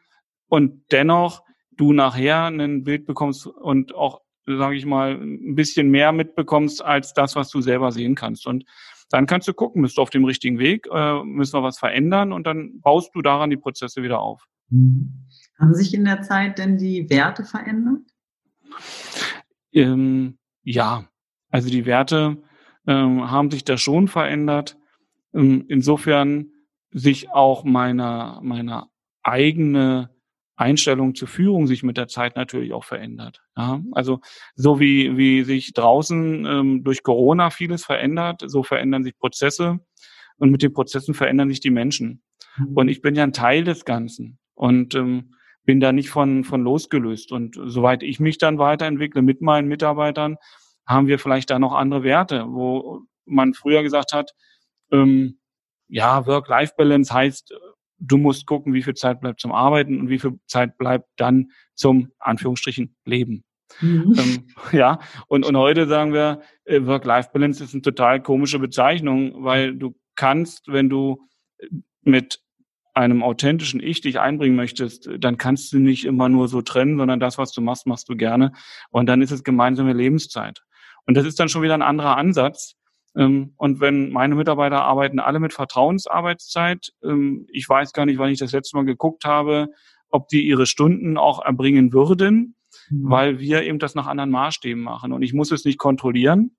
und 0.47 0.91
dennoch 0.91 1.43
du 1.77 1.93
nachher 1.93 2.45
ein 2.45 2.83
Bild 2.83 3.05
bekommst 3.05 3.45
und 3.45 3.93
auch, 3.95 4.21
sage 4.45 4.75
ich 4.75 4.85
mal, 4.85 5.11
ein 5.11 5.55
bisschen 5.55 5.89
mehr 5.89 6.11
mitbekommst 6.11 6.83
als 6.83 7.13
das, 7.13 7.35
was 7.35 7.49
du 7.49 7.61
selber 7.61 7.91
sehen 7.91 8.15
kannst. 8.15 8.47
Und 8.47 8.65
dann 9.09 9.27
kannst 9.27 9.47
du 9.47 9.53
gucken, 9.53 9.81
bist 9.81 9.97
du 9.97 10.01
auf 10.01 10.09
dem 10.09 10.25
richtigen 10.25 10.59
Weg, 10.59 10.87
äh, 10.91 11.23
müssen 11.23 11.53
wir 11.53 11.63
was 11.63 11.79
verändern 11.79 12.33
und 12.33 12.45
dann 12.45 12.79
baust 12.81 13.15
du 13.15 13.21
daran 13.21 13.49
die 13.49 13.57
Prozesse 13.57 14.03
wieder 14.03 14.19
auf. 14.19 14.45
Mhm. 14.69 15.25
Haben 15.59 15.73
sich 15.73 15.93
in 15.93 16.05
der 16.05 16.21
Zeit 16.21 16.57
denn 16.57 16.77
die 16.77 17.09
Werte 17.09 17.43
verändert? 17.43 18.01
Ähm, 19.71 20.37
ja, 20.63 21.05
also 21.49 21.69
die 21.69 21.85
Werte 21.85 22.37
ähm, 22.87 23.29
haben 23.29 23.51
sich 23.51 23.63
da 23.63 23.77
schon 23.77 24.07
verändert. 24.07 24.77
Ähm, 25.33 25.65
insofern 25.67 26.51
sich 26.91 27.31
auch 27.31 27.63
meine, 27.63 28.39
meine 28.41 28.85
eigene 29.23 30.09
Einstellung 30.55 31.15
zur 31.15 31.27
Führung 31.27 31.67
sich 31.67 31.83
mit 31.83 31.97
der 31.97 32.07
Zeit 32.07 32.35
natürlich 32.35 32.73
auch 32.73 32.83
verändert. 32.83 33.41
Ja, 33.55 33.81
also 33.93 34.19
so 34.55 34.79
wie, 34.79 35.17
wie 35.17 35.43
sich 35.43 35.73
draußen 35.73 36.45
ähm, 36.45 36.83
durch 36.83 37.03
Corona 37.03 37.49
vieles 37.49 37.85
verändert, 37.85 38.43
so 38.45 38.63
verändern 38.63 39.03
sich 39.03 39.17
Prozesse 39.17 39.79
und 40.37 40.51
mit 40.51 40.61
den 40.61 40.73
Prozessen 40.73 41.13
verändern 41.13 41.49
sich 41.49 41.61
die 41.61 41.69
Menschen. 41.69 42.23
Mhm. 42.57 42.73
Und 42.73 42.87
ich 42.89 43.01
bin 43.01 43.15
ja 43.15 43.23
ein 43.23 43.33
Teil 43.33 43.63
des 43.63 43.85
Ganzen 43.85 44.37
und 44.53 44.95
ähm, 44.95 45.35
bin 45.63 45.79
da 45.79 45.91
nicht 45.91 46.09
von, 46.09 46.43
von 46.43 46.61
losgelöst. 46.61 47.31
Und 47.31 47.57
soweit 47.63 48.03
ich 48.03 48.19
mich 48.19 48.37
dann 48.37 48.57
weiterentwickle 48.57 49.21
mit 49.21 49.41
meinen 49.41 49.67
Mitarbeitern, 49.67 50.37
haben 50.89 51.07
wir 51.07 51.19
vielleicht 51.19 51.51
da 51.51 51.59
noch 51.59 51.73
andere 51.73 52.03
Werte, 52.03 52.45
wo 52.49 53.03
man 53.25 53.53
früher 53.53 53.83
gesagt 53.83 54.11
hat, 54.11 54.31
ähm, 54.91 55.39
ja, 55.87 56.25
Work-Life-Balance 56.25 57.13
heißt, 57.13 57.53
du 57.99 58.17
musst 58.17 58.47
gucken, 58.47 58.73
wie 58.73 58.81
viel 58.81 58.95
Zeit 58.95 59.21
bleibt 59.21 59.39
zum 59.39 59.51
Arbeiten 59.51 59.99
und 59.99 60.09
wie 60.09 60.19
viel 60.19 60.39
Zeit 60.47 60.77
bleibt 60.77 61.07
dann 61.17 61.51
zum 61.75 62.11
Anführungsstrichen 62.17 62.95
Leben. 63.05 63.43
Mhm. 63.81 64.15
Ähm, 64.17 64.47
ja, 64.71 64.99
und, 65.27 65.45
und 65.45 65.55
heute 65.55 65.87
sagen 65.87 66.11
wir, 66.11 66.41
äh, 66.65 66.83
Work-Life-Balance 66.83 67.63
ist 67.63 67.73
eine 67.73 67.83
total 67.83 68.21
komische 68.21 68.57
Bezeichnung, 68.57 69.43
weil 69.43 69.75
du 69.75 69.95
kannst, 70.15 70.67
wenn 70.67 70.89
du 70.89 71.27
mit 72.01 72.39
einem 72.95 73.21
authentischen 73.21 73.79
Ich 73.79 74.01
dich 74.01 74.19
einbringen 74.19 74.55
möchtest, 74.55 75.07
dann 75.19 75.37
kannst 75.37 75.71
du 75.71 75.77
nicht 75.77 76.05
immer 76.05 76.29
nur 76.29 76.47
so 76.47 76.63
trennen, 76.63 76.97
sondern 76.97 77.19
das, 77.19 77.37
was 77.37 77.51
du 77.51 77.61
machst, 77.61 77.85
machst 77.85 78.09
du 78.09 78.17
gerne. 78.17 78.51
Und 78.89 79.05
dann 79.05 79.21
ist 79.21 79.31
es 79.31 79.43
gemeinsame 79.43 79.93
Lebenszeit. 79.93 80.63
Und 81.09 81.15
das 81.15 81.25
ist 81.25 81.39
dann 81.39 81.49
schon 81.49 81.63
wieder 81.63 81.73
ein 81.73 81.81
anderer 81.81 82.17
Ansatz. 82.17 82.75
Ähm, 83.15 83.53
und 83.57 83.79
wenn 83.79 84.11
meine 84.11 84.35
Mitarbeiter 84.35 84.83
arbeiten 84.83 85.19
alle 85.19 85.39
mit 85.39 85.53
Vertrauensarbeitszeit, 85.53 86.91
ähm, 87.03 87.47
ich 87.51 87.67
weiß 87.67 87.93
gar 87.93 88.05
nicht, 88.05 88.19
wann 88.19 88.29
ich 88.29 88.37
das 88.37 88.51
letzte 88.51 88.77
Mal 88.77 88.85
geguckt 88.85 89.25
habe, 89.25 89.69
ob 90.11 90.27
die 90.27 90.47
ihre 90.47 90.67
Stunden 90.67 91.17
auch 91.17 91.43
erbringen 91.43 91.93
würden, 91.93 92.53
mhm. 92.91 93.09
weil 93.09 93.39
wir 93.39 93.63
eben 93.63 93.79
das 93.79 93.95
nach 93.95 94.05
anderen 94.05 94.29
Maßstäben 94.29 94.83
machen. 94.83 95.11
Und 95.11 95.23
ich 95.23 95.33
muss 95.33 95.51
es 95.51 95.65
nicht 95.65 95.79
kontrollieren. 95.79 96.55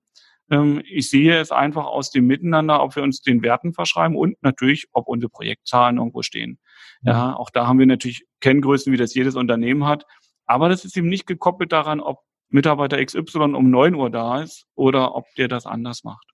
Ähm, 0.49 0.81
ich 0.83 1.09
sehe 1.09 1.39
es 1.39 1.53
einfach 1.53 1.85
aus 1.85 2.11
dem 2.11 2.27
Miteinander, 2.27 2.83
ob 2.83 2.97
wir 2.97 3.03
uns 3.03 3.21
den 3.21 3.43
Werten 3.43 3.71
verschreiben 3.71 4.17
und 4.17 4.35
natürlich, 4.43 4.89
ob 4.91 5.07
unsere 5.07 5.29
Projektzahlen 5.29 5.95
irgendwo 5.95 6.23
stehen. 6.23 6.59
Ja, 7.03 7.37
auch 7.37 7.51
da 7.51 7.67
haben 7.67 7.79
wir 7.79 7.85
natürlich 7.85 8.25
Kenngrößen, 8.41 8.91
wie 8.91 8.97
das 8.97 9.13
jedes 9.13 9.37
Unternehmen 9.37 9.85
hat. 9.85 10.05
Aber 10.45 10.67
das 10.67 10.83
ist 10.83 10.97
eben 10.97 11.07
nicht 11.07 11.25
gekoppelt 11.25 11.71
daran, 11.71 12.01
ob 12.01 12.19
Mitarbeiter 12.51 13.03
XY 13.03 13.55
um 13.55 13.69
neun 13.69 13.95
Uhr 13.95 14.09
da 14.09 14.41
ist 14.41 14.65
oder 14.75 15.15
ob 15.15 15.25
der 15.37 15.47
das 15.47 15.65
anders 15.65 16.03
macht. 16.03 16.27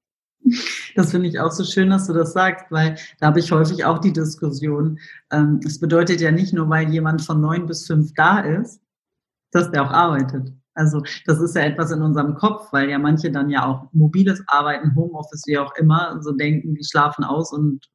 Das 0.95 1.11
finde 1.11 1.29
ich 1.29 1.39
auch 1.39 1.51
so 1.51 1.63
schön, 1.63 1.89
dass 1.89 2.07
du 2.07 2.13
das 2.13 2.33
sagst, 2.33 2.65
weil 2.69 2.97
da 3.19 3.27
habe 3.27 3.39
ich 3.39 3.51
häufig 3.51 3.85
auch 3.85 3.99
die 3.99 4.13
Diskussion. 4.13 4.99
Ähm, 5.31 5.59
es 5.65 5.79
bedeutet 5.79 6.21
ja 6.21 6.31
nicht 6.31 6.53
nur, 6.53 6.69
weil 6.69 6.89
jemand 6.89 7.21
von 7.21 7.41
neun 7.41 7.65
bis 7.65 7.85
fünf 7.85 8.13
da 8.15 8.39
ist, 8.39 8.81
dass 9.51 9.71
der 9.71 9.83
auch 9.83 9.91
arbeitet. 9.91 10.53
Also 10.73 11.01
das 11.25 11.39
ist 11.39 11.55
ja 11.55 11.63
etwas 11.63 11.91
in 11.91 12.01
unserem 12.01 12.35
Kopf, 12.35 12.71
weil 12.71 12.89
ja 12.89 12.99
manche 12.99 13.31
dann 13.31 13.49
ja 13.49 13.65
auch 13.65 13.91
mobiles 13.93 14.43
Arbeiten, 14.47 14.95
Homeoffice, 14.95 15.43
wie 15.47 15.57
auch 15.57 15.75
immer, 15.75 16.21
so 16.21 16.31
denken, 16.31 16.75
die 16.75 16.83
schlafen 16.83 17.23
aus 17.23 17.51
und 17.51 17.89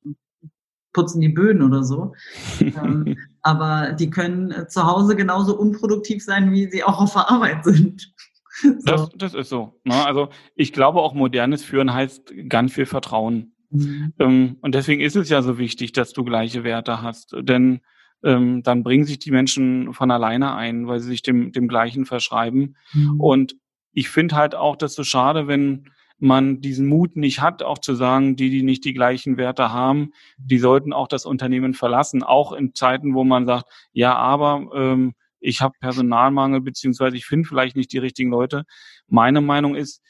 putzen 0.93 1.21
die 1.21 1.29
Böden 1.29 1.63
oder 1.63 1.85
so. 1.85 2.15
aber 3.43 3.93
die 3.93 4.11
können 4.11 4.51
äh, 4.51 4.69
zu 4.69 4.85
Hause 4.85 5.17
genauso 5.17 5.59
unproduktiv 5.59 6.25
sein, 6.25 6.53
wie 6.53 6.71
sie 6.71 6.85
auch 6.85 7.01
auf 7.01 7.13
der 7.13 7.31
Arbeit 7.31 7.65
sind. 7.65 8.13
so. 8.63 8.71
das, 8.85 9.11
das 9.17 9.35
ist 9.35 9.49
so. 9.49 9.81
Ne? 9.85 10.05
Also 10.07 10.29
ich 10.55 10.73
glaube 10.73 11.01
auch 11.01 11.15
modernes 11.15 11.65
Führen 11.65 11.93
heißt 11.93 12.33
ganz 12.49 12.73
viel 12.73 12.87
Vertrauen. 12.87 13.55
Mhm. 13.71 14.13
Ähm, 14.19 14.57
und 14.61 14.75
deswegen 14.75 15.01
ist 15.01 15.17
es 15.17 15.29
ja 15.29 15.43
so 15.43 15.59
wichtig, 15.59 15.93
dass 15.93 16.13
du 16.13 16.25
gleiche 16.25 16.63
Werte 16.65 17.03
hast. 17.03 17.35
Denn 17.39 17.81
ähm, 18.23 18.63
dann 18.63 18.85
bringen 18.85 19.05
sich 19.05 19.19
die 19.19 19.33
Menschen 19.33 19.93
von 19.93 20.11
alleine 20.11 20.55
ein, 20.55 20.87
weil 20.87 21.01
sie 21.01 21.09
sich 21.09 21.23
dem, 21.23 21.53
dem 21.53 21.69
gleichen 21.69 22.07
verschreiben. 22.07 22.77
Mhm. 22.93 23.21
Und 23.21 23.57
ich 23.93 24.09
finde 24.09 24.37
halt 24.37 24.55
auch, 24.55 24.77
dass 24.77 24.95
so 24.95 25.05
schade, 25.05 25.49
wenn 25.49 25.91
man 26.23 26.61
diesen 26.61 26.87
Mut 26.87 27.17
nicht 27.17 27.41
hat, 27.41 27.63
auch 27.63 27.79
zu 27.79 27.95
sagen, 27.95 28.37
die, 28.37 28.49
die 28.49 28.63
nicht 28.63 28.85
die 28.85 28.95
gleichen 28.95 29.37
Werte 29.37 29.73
haben, 29.73 30.13
die 30.39 30.59
sollten 30.59 30.93
auch 30.93 31.09
das 31.09 31.27
Unternehmen 31.27 31.75
verlassen, 31.75 32.23
auch 32.23 32.53
in 32.53 32.75
Zeiten, 32.75 33.15
wo 33.15 33.25
man 33.25 33.45
sagt, 33.45 33.67
ja, 33.93 34.15
aber 34.15 34.71
ähm, 34.75 35.15
ich 35.41 35.61
habe 35.61 35.75
Personalmangel, 35.81 36.61
beziehungsweise 36.61 37.17
ich 37.17 37.27
finde 37.27 37.49
vielleicht 37.49 37.75
nicht 37.75 37.93
die 37.93 37.99
richtigen 37.99 38.31
Leute. 38.31 38.65
Meine 39.09 39.41
Meinung 39.41 39.75
ist, 39.75 40.01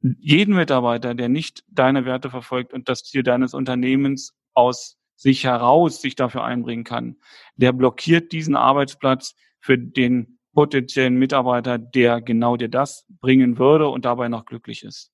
jeden 0.00 0.54
Mitarbeiter, 0.54 1.14
der 1.14 1.28
nicht 1.28 1.64
deine 1.66 2.04
Werte 2.04 2.30
verfolgt 2.30 2.72
und 2.72 2.88
das 2.88 3.02
Ziel 3.02 3.24
deines 3.24 3.54
Unternehmens 3.54 4.32
aus 4.54 4.96
sich 5.16 5.44
heraus 5.44 6.00
sich 6.00 6.14
dafür 6.14 6.44
einbringen 6.44 6.84
kann, 6.84 7.16
der 7.56 7.72
blockiert 7.72 8.32
diesen 8.32 8.54
Arbeitsplatz 8.54 9.34
für 9.58 9.78
den 9.78 10.38
potenziellen 10.54 11.16
Mitarbeiter, 11.16 11.78
der 11.78 12.20
genau 12.20 12.56
dir 12.56 12.68
das 12.68 13.06
bringen 13.20 13.58
würde 13.58 13.88
und 13.88 14.04
dabei 14.04 14.28
noch 14.28 14.44
glücklich 14.44 14.84
ist. 14.84 15.10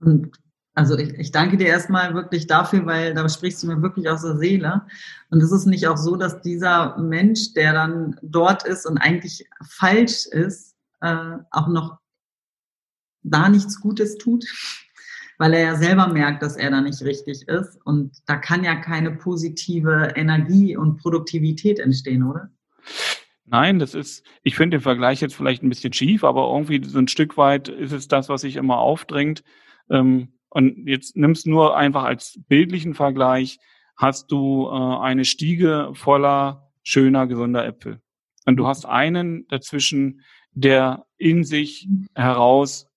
Und 0.00 0.38
also 0.74 0.96
ich, 0.96 1.14
ich 1.14 1.32
danke 1.32 1.56
dir 1.56 1.66
erstmal 1.66 2.14
wirklich 2.14 2.46
dafür, 2.46 2.86
weil 2.86 3.12
da 3.12 3.28
sprichst 3.28 3.62
du 3.62 3.66
mir 3.66 3.82
wirklich 3.82 4.08
aus 4.08 4.22
der 4.22 4.36
Seele. 4.36 4.82
Und 5.28 5.42
es 5.42 5.50
ist 5.50 5.66
nicht 5.66 5.88
auch 5.88 5.96
so, 5.96 6.14
dass 6.14 6.40
dieser 6.40 6.96
Mensch, 6.98 7.52
der 7.54 7.72
dann 7.72 8.16
dort 8.22 8.64
ist 8.64 8.86
und 8.86 8.98
eigentlich 8.98 9.44
falsch 9.68 10.26
ist, 10.26 10.76
äh, 11.00 11.38
auch 11.50 11.66
noch 11.66 11.98
da 13.22 13.48
nichts 13.48 13.80
Gutes 13.80 14.18
tut, 14.18 14.44
weil 15.38 15.52
er 15.54 15.60
ja 15.60 15.74
selber 15.74 16.06
merkt, 16.06 16.42
dass 16.42 16.56
er 16.56 16.70
da 16.70 16.80
nicht 16.80 17.02
richtig 17.02 17.48
ist. 17.48 17.78
Und 17.84 18.12
da 18.26 18.36
kann 18.36 18.62
ja 18.62 18.76
keine 18.76 19.10
positive 19.12 20.12
Energie 20.14 20.76
und 20.76 20.98
Produktivität 20.98 21.80
entstehen, 21.80 22.22
oder? 22.22 22.50
Nein, 23.46 23.78
das 23.78 23.94
ist, 23.94 24.24
ich 24.42 24.56
finde 24.56 24.76
den 24.76 24.82
Vergleich 24.82 25.20
jetzt 25.20 25.34
vielleicht 25.34 25.62
ein 25.62 25.70
bisschen 25.70 25.92
schief, 25.92 26.22
aber 26.22 26.52
irgendwie 26.52 26.86
so 26.86 26.98
ein 26.98 27.08
Stück 27.08 27.36
weit 27.36 27.68
ist 27.68 27.92
es 27.92 28.06
das, 28.06 28.28
was 28.28 28.42
sich 28.42 28.56
immer 28.56 28.78
aufdrängt. 28.78 29.42
Ähm, 29.90 30.32
und 30.50 30.88
jetzt 30.88 31.16
nimmst 31.16 31.46
nur 31.46 31.76
einfach 31.76 32.04
als 32.04 32.40
bildlichen 32.48 32.94
Vergleich, 32.94 33.58
hast 33.96 34.30
du 34.30 34.66
äh, 34.66 34.70
eine 34.70 35.24
Stiege 35.24 35.90
voller 35.94 36.70
schöner, 36.82 37.26
gesunder 37.26 37.66
Äpfel. 37.66 38.00
Und 38.46 38.56
du 38.56 38.66
hast 38.66 38.86
einen 38.86 39.46
dazwischen, 39.48 40.22
der 40.52 41.04
in 41.18 41.44
sich 41.44 41.86
heraus 42.14 42.88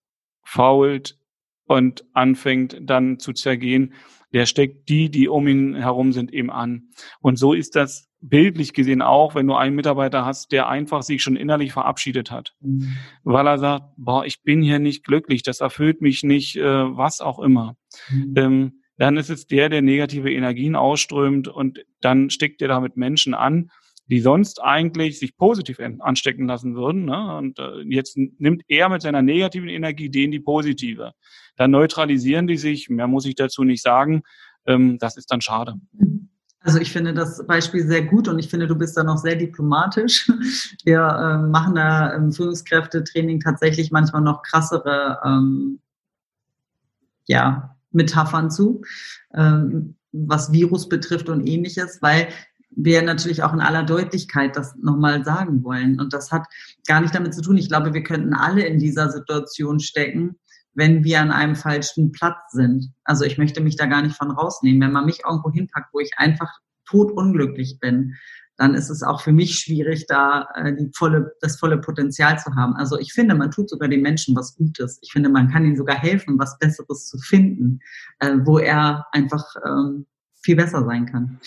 fault 0.42 1.18
und 1.66 2.04
anfängt 2.14 2.78
dann 2.80 3.18
zu 3.18 3.32
zergehen. 3.32 3.92
Der 4.32 4.46
steckt 4.46 4.88
die, 4.88 5.10
die 5.10 5.28
um 5.28 5.46
ihn 5.46 5.74
herum 5.74 6.12
sind, 6.12 6.32
eben 6.32 6.50
an. 6.50 6.88
Und 7.20 7.36
so 7.36 7.52
ist 7.52 7.76
das 7.76 8.08
bildlich 8.22 8.72
gesehen 8.72 9.02
auch, 9.02 9.34
wenn 9.34 9.46
du 9.46 9.54
einen 9.54 9.74
Mitarbeiter 9.74 10.24
hast, 10.24 10.52
der 10.52 10.68
einfach 10.68 11.02
sich 11.02 11.22
schon 11.22 11.36
innerlich 11.36 11.72
verabschiedet 11.72 12.30
hat, 12.30 12.54
mhm. 12.60 12.96
weil 13.24 13.46
er 13.46 13.58
sagt, 13.58 13.84
boah, 13.96 14.24
ich 14.24 14.42
bin 14.42 14.62
hier 14.62 14.78
nicht 14.78 15.04
glücklich, 15.04 15.42
das 15.42 15.60
erfüllt 15.60 16.00
mich 16.00 16.22
nicht, 16.22 16.56
äh, 16.56 16.62
was 16.62 17.20
auch 17.20 17.40
immer. 17.40 17.76
Mhm. 18.10 18.34
Ähm, 18.36 18.72
dann 18.96 19.16
ist 19.16 19.30
es 19.30 19.46
der, 19.46 19.68
der 19.68 19.82
negative 19.82 20.32
Energien 20.32 20.76
ausströmt 20.76 21.48
und 21.48 21.84
dann 22.00 22.30
steckt 22.30 22.62
er 22.62 22.68
damit 22.68 22.96
Menschen 22.96 23.34
an, 23.34 23.70
die 24.06 24.20
sonst 24.20 24.62
eigentlich 24.62 25.18
sich 25.18 25.36
positiv 25.36 25.80
anstecken 26.00 26.46
lassen 26.46 26.74
würden. 26.74 27.06
Ne? 27.06 27.36
Und 27.36 27.58
äh, 27.58 27.82
jetzt 27.88 28.16
nimmt 28.16 28.62
er 28.68 28.88
mit 28.88 29.02
seiner 29.02 29.22
negativen 29.22 29.68
Energie 29.68 30.10
denen 30.10 30.32
die 30.32 30.40
positive. 30.40 31.12
Dann 31.56 31.70
neutralisieren 31.70 32.46
die 32.46 32.56
sich, 32.56 32.88
mehr 32.88 33.06
muss 33.06 33.26
ich 33.26 33.34
dazu 33.34 33.64
nicht 33.64 33.82
sagen. 33.82 34.22
Ähm, 34.66 34.98
das 34.98 35.16
ist 35.16 35.30
dann 35.30 35.40
schade. 35.40 35.74
Mhm. 35.92 36.28
Also 36.64 36.78
ich 36.78 36.92
finde 36.92 37.12
das 37.12 37.44
Beispiel 37.46 37.86
sehr 37.86 38.02
gut 38.02 38.28
und 38.28 38.38
ich 38.38 38.48
finde, 38.48 38.66
du 38.66 38.76
bist 38.76 38.96
da 38.96 39.02
noch 39.02 39.18
sehr 39.18 39.36
diplomatisch. 39.36 40.28
Wir 40.84 41.00
äh, 41.00 41.48
machen 41.48 41.74
da 41.74 42.10
im 42.10 42.32
Führungskräftetraining 42.32 43.40
tatsächlich 43.40 43.90
manchmal 43.90 44.22
noch 44.22 44.42
krassere 44.42 45.18
ähm, 45.24 45.80
ja, 47.26 47.76
Metaphern 47.90 48.50
zu, 48.50 48.82
ähm, 49.34 49.96
was 50.12 50.52
Virus 50.52 50.88
betrifft 50.88 51.28
und 51.28 51.46
ähnliches, 51.46 52.00
weil 52.00 52.28
wir 52.74 53.02
natürlich 53.02 53.42
auch 53.42 53.52
in 53.52 53.60
aller 53.60 53.82
Deutlichkeit 53.82 54.56
das 54.56 54.74
nochmal 54.76 55.24
sagen 55.24 55.62
wollen. 55.62 56.00
Und 56.00 56.12
das 56.12 56.32
hat 56.32 56.46
gar 56.86 57.00
nicht 57.00 57.14
damit 57.14 57.34
zu 57.34 57.42
tun. 57.42 57.58
Ich 57.58 57.68
glaube, 57.68 57.92
wir 57.92 58.02
könnten 58.02 58.34
alle 58.34 58.64
in 58.64 58.78
dieser 58.78 59.10
Situation 59.10 59.78
stecken, 59.78 60.36
wenn 60.74 61.04
wir 61.04 61.20
an 61.20 61.30
einem 61.30 61.56
falschen 61.56 62.12
Platz 62.12 62.52
sind. 62.52 62.92
Also 63.04 63.24
ich 63.24 63.38
möchte 63.38 63.60
mich 63.60 63.76
da 63.76 63.86
gar 63.86 64.02
nicht 64.02 64.16
von 64.16 64.30
rausnehmen. 64.30 64.80
Wenn 64.80 64.92
man 64.92 65.04
mich 65.04 65.20
irgendwo 65.24 65.50
hinpackt, 65.50 65.92
wo 65.92 66.00
ich 66.00 66.12
einfach 66.16 66.50
totunglücklich 66.86 67.78
bin, 67.80 68.14
dann 68.56 68.74
ist 68.74 68.90
es 68.90 69.02
auch 69.02 69.20
für 69.20 69.32
mich 69.32 69.58
schwierig, 69.58 70.06
da 70.06 70.46
äh, 70.54 70.74
die 70.74 70.90
volle, 70.94 71.32
das 71.40 71.58
volle 71.58 71.78
Potenzial 71.78 72.38
zu 72.38 72.54
haben. 72.54 72.74
Also 72.74 72.98
ich 72.98 73.12
finde, 73.12 73.34
man 73.34 73.50
tut 73.50 73.68
sogar 73.68 73.88
den 73.88 74.02
Menschen 74.02 74.36
was 74.36 74.54
Gutes. 74.56 74.98
Ich 75.02 75.10
finde, 75.10 75.30
man 75.30 75.48
kann 75.48 75.64
ihnen 75.64 75.76
sogar 75.76 75.96
helfen, 75.96 76.38
was 76.38 76.58
Besseres 76.58 77.08
zu 77.08 77.18
finden, 77.18 77.80
äh, 78.18 78.36
wo 78.44 78.58
er 78.58 79.06
einfach 79.12 79.44
ähm, 79.66 80.06
viel 80.42 80.56
besser 80.56 80.84
sein 80.84 81.06
kann. 81.06 81.40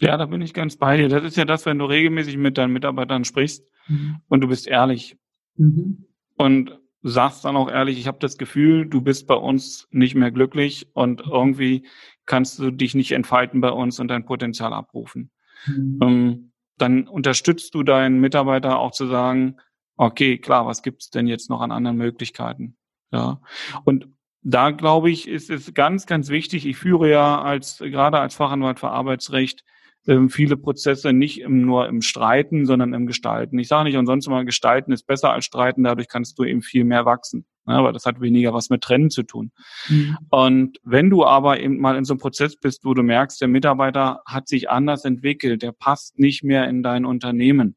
Ja, 0.00 0.16
da 0.16 0.26
bin 0.26 0.40
ich 0.40 0.54
ganz 0.54 0.76
bei 0.76 0.96
dir. 0.96 1.08
Das 1.08 1.24
ist 1.24 1.36
ja 1.36 1.44
das, 1.44 1.66
wenn 1.66 1.78
du 1.78 1.86
regelmäßig 1.86 2.36
mit 2.36 2.56
deinen 2.56 2.72
Mitarbeitern 2.72 3.24
sprichst 3.24 3.64
mhm. 3.88 4.20
und 4.28 4.40
du 4.40 4.48
bist 4.48 4.68
ehrlich. 4.68 5.18
Mhm. 5.56 6.04
Und 6.36 6.78
sagst 7.02 7.44
dann 7.44 7.56
auch 7.56 7.70
ehrlich, 7.70 7.98
ich 7.98 8.06
habe 8.06 8.18
das 8.20 8.38
Gefühl, 8.38 8.86
du 8.86 9.00
bist 9.00 9.26
bei 9.26 9.34
uns 9.34 9.86
nicht 9.90 10.14
mehr 10.14 10.30
glücklich 10.30 10.88
und 10.94 11.20
irgendwie 11.20 11.86
kannst 12.26 12.58
du 12.58 12.70
dich 12.70 12.94
nicht 12.94 13.12
entfalten 13.12 13.60
bei 13.60 13.70
uns 13.70 14.00
und 14.00 14.08
dein 14.08 14.26
Potenzial 14.26 14.72
abrufen. 14.72 15.30
Mhm. 15.66 15.98
Ähm, 16.02 16.52
dann 16.76 17.08
unterstützt 17.08 17.74
du 17.74 17.82
deinen 17.82 18.20
Mitarbeiter 18.20 18.78
auch 18.78 18.92
zu 18.92 19.06
sagen, 19.06 19.56
okay, 19.96 20.38
klar, 20.38 20.66
was 20.66 20.82
gibt's 20.82 21.10
denn 21.10 21.26
jetzt 21.26 21.50
noch 21.50 21.60
an 21.60 21.72
anderen 21.72 21.96
Möglichkeiten? 21.96 22.76
Ja. 23.10 23.40
Und 23.84 24.08
da 24.42 24.70
glaube 24.70 25.10
ich, 25.10 25.28
ist 25.28 25.50
es 25.50 25.74
ganz, 25.74 26.06
ganz 26.06 26.28
wichtig. 26.28 26.66
Ich 26.66 26.76
führe 26.76 27.10
ja 27.10 27.42
als, 27.42 27.78
gerade 27.78 28.20
als 28.20 28.36
Fachanwalt 28.36 28.78
für 28.78 28.90
Arbeitsrecht, 28.90 29.64
viele 30.28 30.56
Prozesse 30.56 31.12
nicht 31.12 31.40
im, 31.40 31.62
nur 31.62 31.86
im 31.86 32.00
Streiten, 32.00 32.64
sondern 32.64 32.94
im 32.94 33.06
Gestalten. 33.06 33.58
Ich 33.58 33.68
sage 33.68 33.84
nicht 33.84 33.96
umsonst 33.96 34.26
immer, 34.26 34.44
Gestalten 34.44 34.92
ist 34.92 35.06
besser 35.06 35.32
als 35.32 35.44
Streiten, 35.44 35.84
dadurch 35.84 36.08
kannst 36.08 36.38
du 36.38 36.44
eben 36.44 36.62
viel 36.62 36.84
mehr 36.84 37.04
wachsen. 37.04 37.44
Ja, 37.66 37.74
aber 37.74 37.92
das 37.92 38.06
hat 38.06 38.20
weniger 38.20 38.54
was 38.54 38.70
mit 38.70 38.80
Trennen 38.82 39.10
zu 39.10 39.22
tun. 39.22 39.52
Mhm. 39.88 40.16
Und 40.30 40.78
wenn 40.82 41.10
du 41.10 41.26
aber 41.26 41.60
eben 41.60 41.78
mal 41.78 41.96
in 41.96 42.04
so 42.04 42.14
einem 42.14 42.20
Prozess 42.20 42.56
bist, 42.56 42.86
wo 42.86 42.94
du 42.94 43.02
merkst, 43.02 43.40
der 43.40 43.48
Mitarbeiter 43.48 44.22
hat 44.24 44.48
sich 44.48 44.70
anders 44.70 45.04
entwickelt, 45.04 45.60
der 45.60 45.72
passt 45.72 46.18
nicht 46.18 46.42
mehr 46.42 46.66
in 46.68 46.82
dein 46.82 47.04
Unternehmen 47.04 47.76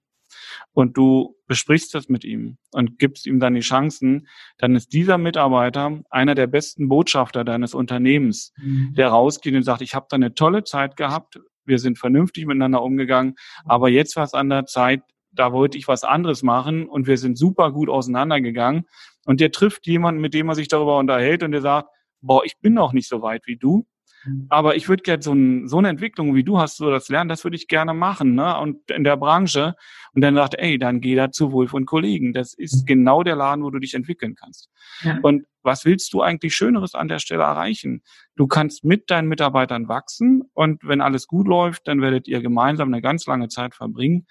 und 0.71 0.95
du 0.95 1.35
besprichst 1.47 1.93
das 1.93 2.07
mit 2.07 2.23
ihm 2.23 2.57
und 2.71 2.97
gibst 2.97 3.27
ihm 3.27 3.41
dann 3.41 3.55
die 3.55 3.59
Chancen, 3.59 4.27
dann 4.57 4.75
ist 4.75 4.93
dieser 4.93 5.17
Mitarbeiter 5.17 6.01
einer 6.09 6.35
der 6.35 6.47
besten 6.47 6.87
Botschafter 6.87 7.43
deines 7.43 7.73
Unternehmens, 7.73 8.53
mhm. 8.55 8.93
der 8.95 9.09
rausgeht 9.09 9.53
und 9.53 9.63
sagt, 9.63 9.81
ich 9.81 9.93
habe 9.93 10.05
da 10.09 10.15
eine 10.15 10.33
tolle 10.33 10.63
Zeit 10.63 10.95
gehabt, 10.95 11.41
wir 11.65 11.79
sind 11.79 11.97
vernünftig 11.97 12.45
miteinander 12.45 12.81
umgegangen, 12.81 13.35
aber 13.65 13.89
jetzt 13.89 14.15
war 14.15 14.23
es 14.23 14.33
an 14.33 14.49
der 14.49 14.65
Zeit, 14.65 15.01
da 15.31 15.53
wollte 15.53 15.77
ich 15.77 15.87
was 15.87 16.03
anderes 16.03 16.43
machen 16.43 16.87
und 16.87 17.07
wir 17.07 17.17
sind 17.17 17.37
super 17.37 17.71
gut 17.71 17.89
auseinandergegangen. 17.89 18.85
Und 19.25 19.39
der 19.39 19.51
trifft 19.51 19.87
jemanden, 19.87 20.19
mit 20.19 20.33
dem 20.33 20.49
er 20.49 20.55
sich 20.55 20.67
darüber 20.67 20.97
unterhält 20.97 21.43
und 21.43 21.51
der 21.51 21.61
sagt, 21.61 21.89
boah, 22.21 22.43
ich 22.43 22.57
bin 22.59 22.73
noch 22.73 22.93
nicht 22.93 23.07
so 23.07 23.21
weit 23.21 23.43
wie 23.45 23.57
du. 23.57 23.85
Mhm. 24.25 24.47
Aber 24.49 24.75
ich 24.75 24.89
würde 24.89 25.03
gerne 25.03 25.21
so, 25.21 25.33
ein, 25.33 25.67
so 25.67 25.77
eine 25.77 25.89
Entwicklung, 25.89 26.35
wie 26.35 26.43
du 26.43 26.59
hast, 26.59 26.77
so 26.77 26.89
das 26.89 27.09
Lernen, 27.09 27.29
das 27.29 27.43
würde 27.43 27.55
ich 27.55 27.67
gerne 27.67 27.93
machen, 27.93 28.35
ne? 28.35 28.57
Und 28.59 28.89
in 28.91 29.03
der 29.03 29.17
Branche. 29.17 29.75
Und 30.13 30.21
dann 30.21 30.35
sagt, 30.35 30.55
ey, 30.57 30.77
dann 30.77 31.01
geh 31.01 31.15
da 31.15 31.31
zu 31.31 31.51
Wolf 31.51 31.73
und 31.73 31.85
Kollegen. 31.85 32.33
Das 32.33 32.53
ist 32.53 32.81
mhm. 32.81 32.85
genau 32.85 33.23
der 33.23 33.35
Laden, 33.35 33.63
wo 33.63 33.69
du 33.69 33.79
dich 33.79 33.93
entwickeln 33.93 34.35
kannst. 34.35 34.69
Ja. 35.01 35.19
Und 35.21 35.45
was 35.63 35.85
willst 35.85 36.13
du 36.13 36.21
eigentlich 36.21 36.55
Schöneres 36.55 36.95
an 36.95 37.07
der 37.07 37.19
Stelle 37.19 37.43
erreichen? 37.43 38.01
Du 38.35 38.47
kannst 38.47 38.83
mit 38.83 39.09
deinen 39.09 39.27
Mitarbeitern 39.27 39.87
wachsen 39.87 40.43
und 40.53 40.83
wenn 40.83 41.01
alles 41.01 41.27
gut 41.27 41.47
läuft, 41.47 41.87
dann 41.87 42.01
werdet 42.01 42.27
ihr 42.27 42.41
gemeinsam 42.41 42.87
eine 42.91 43.01
ganz 43.01 43.25
lange 43.27 43.47
Zeit 43.47 43.75
verbringen. 43.75 44.25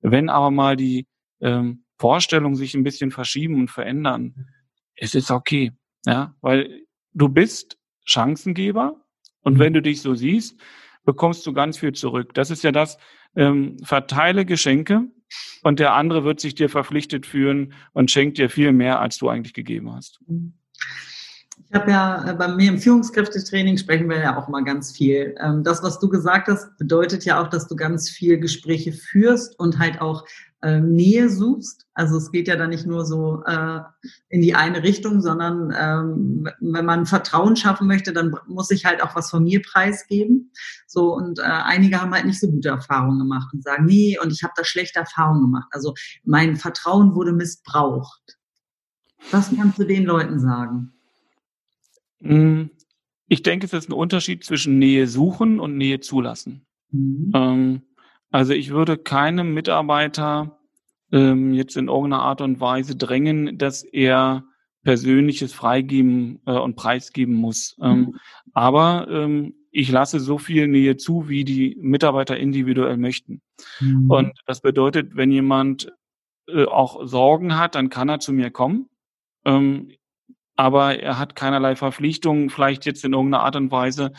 Wenn 0.00 0.28
aber 0.28 0.50
mal 0.50 0.76
die 0.76 1.06
ähm, 1.40 1.84
Vorstellungen 1.98 2.56
sich 2.56 2.74
ein 2.74 2.84
bisschen 2.84 3.10
verschieben 3.10 3.54
und 3.54 3.70
verändern, 3.70 4.48
es 4.94 5.14
ist 5.14 5.30
okay, 5.30 5.72
ja, 6.06 6.34
weil 6.40 6.82
du 7.14 7.28
bist 7.28 7.78
Chancengeber 8.04 9.03
und 9.44 9.54
mhm. 9.54 9.58
wenn 9.60 9.72
du 9.74 9.82
dich 9.82 10.02
so 10.02 10.14
siehst, 10.14 10.60
bekommst 11.04 11.46
du 11.46 11.52
ganz 11.52 11.78
viel 11.78 11.92
zurück. 11.92 12.34
Das 12.34 12.50
ist 12.50 12.64
ja 12.64 12.72
das, 12.72 12.98
ähm, 13.36 13.76
verteile 13.82 14.44
Geschenke 14.44 15.08
und 15.62 15.80
der 15.80 15.94
andere 15.94 16.24
wird 16.24 16.40
sich 16.40 16.54
dir 16.54 16.68
verpflichtet 16.68 17.26
fühlen 17.26 17.74
und 17.92 18.10
schenkt 18.10 18.38
dir 18.38 18.50
viel 18.50 18.72
mehr, 18.72 19.00
als 19.00 19.18
du 19.18 19.28
eigentlich 19.28 19.54
gegeben 19.54 19.92
hast. 19.92 20.20
Ich 21.56 21.74
habe 21.74 21.90
ja 21.90 22.30
äh, 22.30 22.34
bei 22.34 22.48
mir 22.48 22.68
im 22.68 22.78
Führungskräftetraining 22.78 23.78
sprechen 23.78 24.08
wir 24.08 24.18
ja 24.18 24.36
auch 24.36 24.48
mal 24.48 24.64
ganz 24.64 24.92
viel. 24.92 25.34
Ähm, 25.40 25.64
das, 25.64 25.82
was 25.82 25.98
du 25.98 26.08
gesagt 26.08 26.48
hast, 26.48 26.76
bedeutet 26.78 27.24
ja 27.24 27.42
auch, 27.42 27.48
dass 27.48 27.66
du 27.66 27.76
ganz 27.76 28.10
viel 28.10 28.38
Gespräche 28.38 28.92
führst 28.92 29.58
und 29.58 29.78
halt 29.78 30.00
auch 30.00 30.24
ähm, 30.64 30.94
Nähe 30.94 31.28
suchst. 31.28 31.86
Also 31.92 32.16
es 32.16 32.32
geht 32.32 32.48
ja 32.48 32.56
dann 32.56 32.70
nicht 32.70 32.86
nur 32.86 33.04
so 33.04 33.42
äh, 33.44 33.80
in 34.30 34.40
die 34.40 34.54
eine 34.54 34.82
Richtung, 34.82 35.20
sondern 35.20 35.74
ähm, 35.78 36.48
wenn 36.60 36.86
man 36.86 37.06
Vertrauen 37.06 37.54
schaffen 37.54 37.86
möchte, 37.86 38.12
dann 38.12 38.34
muss 38.46 38.70
ich 38.70 38.84
halt 38.86 39.02
auch 39.02 39.14
was 39.14 39.30
von 39.30 39.44
mir 39.44 39.60
preisgeben. 39.60 40.50
So 40.86 41.14
und 41.14 41.38
äh, 41.38 41.42
einige 41.42 42.00
haben 42.00 42.14
halt 42.14 42.24
nicht 42.24 42.40
so 42.40 42.50
gute 42.50 42.70
Erfahrungen 42.70 43.18
gemacht 43.18 43.52
und 43.52 43.62
sagen, 43.62 43.84
nee, 43.84 44.18
und 44.18 44.32
ich 44.32 44.42
habe 44.42 44.54
da 44.56 44.64
schlechte 44.64 45.00
Erfahrungen 45.00 45.42
gemacht. 45.42 45.68
Also 45.70 45.94
mein 46.24 46.56
Vertrauen 46.56 47.14
wurde 47.14 47.32
missbraucht. 47.32 48.38
Was 49.30 49.54
kannst 49.54 49.78
du 49.78 49.84
den 49.84 50.04
Leuten 50.04 50.40
sagen? 50.40 50.93
Hm, 52.28 52.70
ich 53.28 53.42
denke, 53.42 53.66
es 53.66 53.72
ist 53.72 53.88
ein 53.88 53.92
Unterschied 53.92 54.44
zwischen 54.44 54.78
Nähe 54.78 55.06
suchen 55.06 55.60
und 55.60 55.76
Nähe 55.76 56.00
zulassen. 56.00 56.66
Mhm. 56.90 57.32
Ähm, 57.34 57.82
also 58.30 58.52
ich 58.52 58.70
würde 58.70 58.98
keinem 58.98 59.54
Mitarbeiter 59.54 60.58
ähm, 61.12 61.54
jetzt 61.54 61.76
in 61.76 61.88
irgendeiner 61.88 62.22
Art 62.22 62.40
und 62.40 62.60
Weise 62.60 62.96
drängen, 62.96 63.58
dass 63.58 63.82
er 63.82 64.44
Persönliches 64.82 65.52
freigeben 65.52 66.40
äh, 66.46 66.52
und 66.52 66.76
preisgeben 66.76 67.34
muss. 67.34 67.76
Ähm, 67.80 67.98
mhm. 67.98 68.16
Aber 68.52 69.06
ich 69.70 69.90
lasse 69.90 70.20
so 70.20 70.38
viel 70.38 70.68
Nähe 70.68 70.96
zu, 70.96 71.28
wie 71.28 71.44
die 71.44 71.76
Mitarbeiter 71.80 72.36
individuell 72.36 72.96
möchten. 72.96 73.42
Mhm. 73.80 74.10
Und 74.10 74.32
das 74.46 74.60
bedeutet, 74.60 75.16
wenn 75.16 75.32
jemand 75.32 75.92
äh, 76.46 76.64
auch 76.66 77.06
Sorgen 77.06 77.58
hat, 77.58 77.74
dann 77.74 77.88
kann 77.88 78.08
er 78.08 78.20
zu 78.20 78.32
mir 78.32 78.50
kommen. 78.50 78.88
Aber 80.56 80.98
er 80.98 81.18
hat 81.18 81.36
keinerlei 81.36 81.76
Verpflichtungen, 81.76 82.50
vielleicht 82.50 82.86
jetzt 82.86 83.04
in 83.04 83.12
irgendeiner 83.12 83.44
Art 83.44 83.56
und 83.56 83.70
Weise 83.70 84.12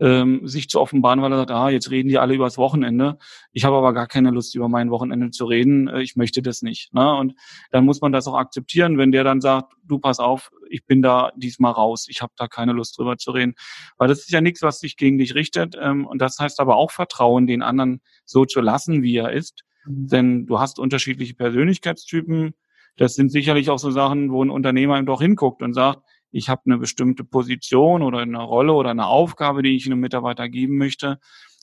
ähm, 0.00 0.46
sich 0.46 0.68
zu 0.68 0.80
offenbaren, 0.80 1.20
weil 1.22 1.32
er 1.32 1.38
sagt, 1.38 1.50
ah, 1.50 1.70
jetzt 1.70 1.90
reden 1.90 2.08
die 2.08 2.18
alle 2.18 2.34
übers 2.34 2.56
Wochenende. 2.56 3.18
Ich 3.52 3.64
habe 3.64 3.76
aber 3.76 3.92
gar 3.92 4.06
keine 4.06 4.30
Lust, 4.30 4.54
über 4.54 4.68
mein 4.68 4.90
Wochenende 4.90 5.30
zu 5.30 5.44
reden. 5.44 5.88
Äh, 5.88 6.02
ich 6.02 6.16
möchte 6.16 6.42
das 6.42 6.62
nicht. 6.62 6.92
Ne? 6.94 7.14
Und 7.16 7.34
dann 7.70 7.84
muss 7.84 8.00
man 8.00 8.12
das 8.12 8.26
auch 8.28 8.36
akzeptieren, 8.36 8.98
wenn 8.98 9.12
der 9.12 9.24
dann 9.24 9.40
sagt, 9.40 9.72
du 9.84 9.98
pass 9.98 10.20
auf, 10.20 10.50
ich 10.70 10.84
bin 10.86 11.02
da 11.02 11.32
diesmal 11.36 11.72
raus. 11.72 12.06
Ich 12.08 12.22
habe 12.22 12.32
da 12.36 12.46
keine 12.46 12.72
Lust 12.72 12.96
drüber 12.98 13.16
zu 13.16 13.32
reden. 13.32 13.54
Weil 13.96 14.08
das 14.08 14.20
ist 14.20 14.30
ja 14.30 14.40
nichts, 14.40 14.62
was 14.62 14.80
sich 14.80 14.96
gegen 14.96 15.18
dich 15.18 15.34
richtet. 15.34 15.76
Ähm, 15.80 16.06
und 16.06 16.20
das 16.20 16.38
heißt 16.38 16.60
aber 16.60 16.76
auch 16.76 16.90
Vertrauen, 16.90 17.46
den 17.46 17.62
anderen 17.62 18.00
so 18.24 18.44
zu 18.44 18.60
lassen, 18.60 19.02
wie 19.02 19.16
er 19.16 19.32
ist. 19.32 19.64
Mhm. 19.84 20.06
Denn 20.08 20.46
du 20.46 20.60
hast 20.60 20.78
unterschiedliche 20.78 21.34
Persönlichkeitstypen 21.34 22.54
das 22.98 23.14
sind 23.14 23.30
sicherlich 23.30 23.70
auch 23.70 23.78
so 23.78 23.90
Sachen, 23.90 24.30
wo 24.32 24.44
ein 24.44 24.50
Unternehmer 24.50 24.98
eben 24.98 25.06
doch 25.06 25.22
hinguckt 25.22 25.62
und 25.62 25.72
sagt, 25.72 26.02
ich 26.30 26.48
habe 26.48 26.62
eine 26.66 26.78
bestimmte 26.78 27.24
Position 27.24 28.02
oder 28.02 28.18
eine 28.18 28.42
Rolle 28.42 28.74
oder 28.74 28.90
eine 28.90 29.06
Aufgabe, 29.06 29.62
die 29.62 29.76
ich 29.76 29.86
einem 29.86 30.00
Mitarbeiter 30.00 30.48
geben 30.48 30.76
möchte. 30.76 31.18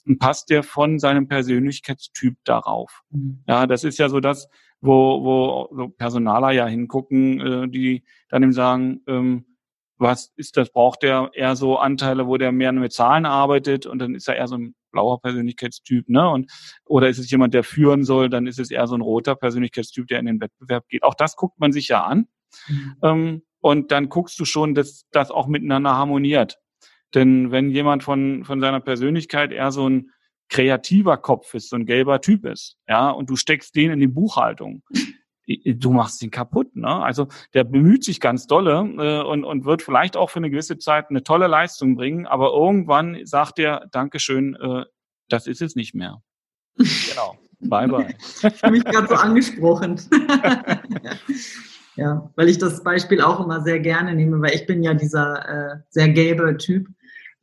Und 0.07 0.19
passt 0.19 0.49
der 0.49 0.63
von 0.63 0.97
seinem 0.97 1.27
Persönlichkeitstyp 1.27 2.37
darauf? 2.45 3.01
Mhm. 3.09 3.43
Ja, 3.47 3.67
das 3.67 3.83
ist 3.83 3.99
ja 3.99 4.07
so 4.07 4.19
das, 4.19 4.47
wo, 4.81 5.23
wo 5.23 5.75
so 5.75 5.89
Personaler 5.89 6.51
ja 6.51 6.67
hingucken, 6.67 7.41
äh, 7.41 7.67
die 7.67 8.03
dann 8.29 8.43
eben 8.43 8.53
sagen, 8.53 9.01
ähm, 9.07 9.45
was 9.97 10.31
ist 10.35 10.57
das? 10.57 10.71
Braucht 10.71 11.03
der 11.03 11.31
eher 11.33 11.55
so 11.55 11.77
Anteile, 11.77 12.27
wo 12.27 12.37
der 12.37 12.51
mehr 12.51 12.71
mit 12.71 12.93
Zahlen 12.93 13.25
arbeitet 13.25 13.85
und 13.85 13.99
dann 13.99 14.15
ist 14.15 14.27
er 14.27 14.35
eher 14.35 14.47
so 14.47 14.57
ein 14.57 14.75
blauer 14.95 15.21
Persönlichkeitstyp, 15.21 16.07
ne? 16.07 16.29
Und 16.29 16.49
oder 16.85 17.09
ist 17.09 17.19
es 17.19 17.29
jemand, 17.29 17.53
der 17.53 17.63
führen 17.63 18.05
soll, 18.05 18.29
dann 18.29 18.47
ist 18.47 18.59
es 18.59 18.71
eher 18.71 18.87
so 18.87 18.95
ein 18.95 19.01
roter 19.01 19.35
Persönlichkeitstyp, 19.35 20.07
der 20.07 20.19
in 20.19 20.25
den 20.25 20.39
Wettbewerb 20.39 20.87
geht. 20.87 21.03
Auch 21.03 21.15
das 21.15 21.35
guckt 21.35 21.59
man 21.59 21.73
sich 21.73 21.89
ja 21.89 22.03
an. 22.05 22.27
Mhm. 22.67 22.95
Ähm, 23.03 23.41
und 23.59 23.91
dann 23.91 24.07
guckst 24.07 24.39
du 24.39 24.45
schon, 24.45 24.73
dass 24.73 25.05
das 25.11 25.31
auch 25.31 25.47
miteinander 25.47 25.91
harmoniert. 25.95 26.59
Denn 27.13 27.51
wenn 27.51 27.71
jemand 27.71 28.03
von, 28.03 28.45
von 28.45 28.61
seiner 28.61 28.79
Persönlichkeit 28.79 29.51
eher 29.51 29.71
so 29.71 29.89
ein 29.89 30.11
kreativer 30.49 31.17
Kopf 31.17 31.53
ist, 31.53 31.69
so 31.69 31.75
ein 31.75 31.85
gelber 31.85 32.21
Typ 32.21 32.45
ist, 32.45 32.77
ja, 32.87 33.09
und 33.09 33.29
du 33.29 33.35
steckst 33.35 33.75
den 33.75 33.91
in 33.91 33.99
die 33.99 34.07
Buchhaltung, 34.07 34.83
du 35.47 35.91
machst 35.91 36.21
ihn 36.21 36.31
kaputt. 36.31 36.75
Ne? 36.75 36.87
Also 36.87 37.27
der 37.53 37.63
bemüht 37.63 38.03
sich 38.03 38.19
ganz 38.19 38.47
dolle 38.47 38.79
äh, 38.97 39.23
und, 39.23 39.43
und 39.43 39.65
wird 39.65 39.81
vielleicht 39.81 40.17
auch 40.17 40.29
für 40.29 40.39
eine 40.39 40.49
gewisse 40.49 40.77
Zeit 40.77 41.09
eine 41.09 41.23
tolle 41.23 41.47
Leistung 41.47 41.95
bringen, 41.95 42.25
aber 42.25 42.51
irgendwann 42.53 43.19
sagt 43.25 43.59
er, 43.59 43.87
Dankeschön, 43.91 44.55
äh, 44.55 44.85
das 45.29 45.47
ist 45.47 45.61
es 45.61 45.75
nicht 45.75 45.95
mehr. 45.95 46.21
Genau. 47.09 47.37
Bye 47.61 47.87
bye. 47.87 48.15
ich 48.43 48.63
habe 48.63 48.71
mich 48.73 48.83
gerade 48.83 49.07
so 49.07 49.15
angesprochen. 49.15 49.99
ja, 51.95 52.29
weil 52.35 52.49
ich 52.49 52.57
das 52.57 52.83
Beispiel 52.83 53.21
auch 53.21 53.39
immer 53.39 53.61
sehr 53.61 53.79
gerne 53.79 54.13
nehme, 54.13 54.41
weil 54.41 54.53
ich 54.53 54.67
bin 54.67 54.83
ja 54.83 54.93
dieser 54.93 55.47
äh, 55.47 55.77
sehr 55.89 56.09
gelbe 56.09 56.57
Typ. 56.57 56.87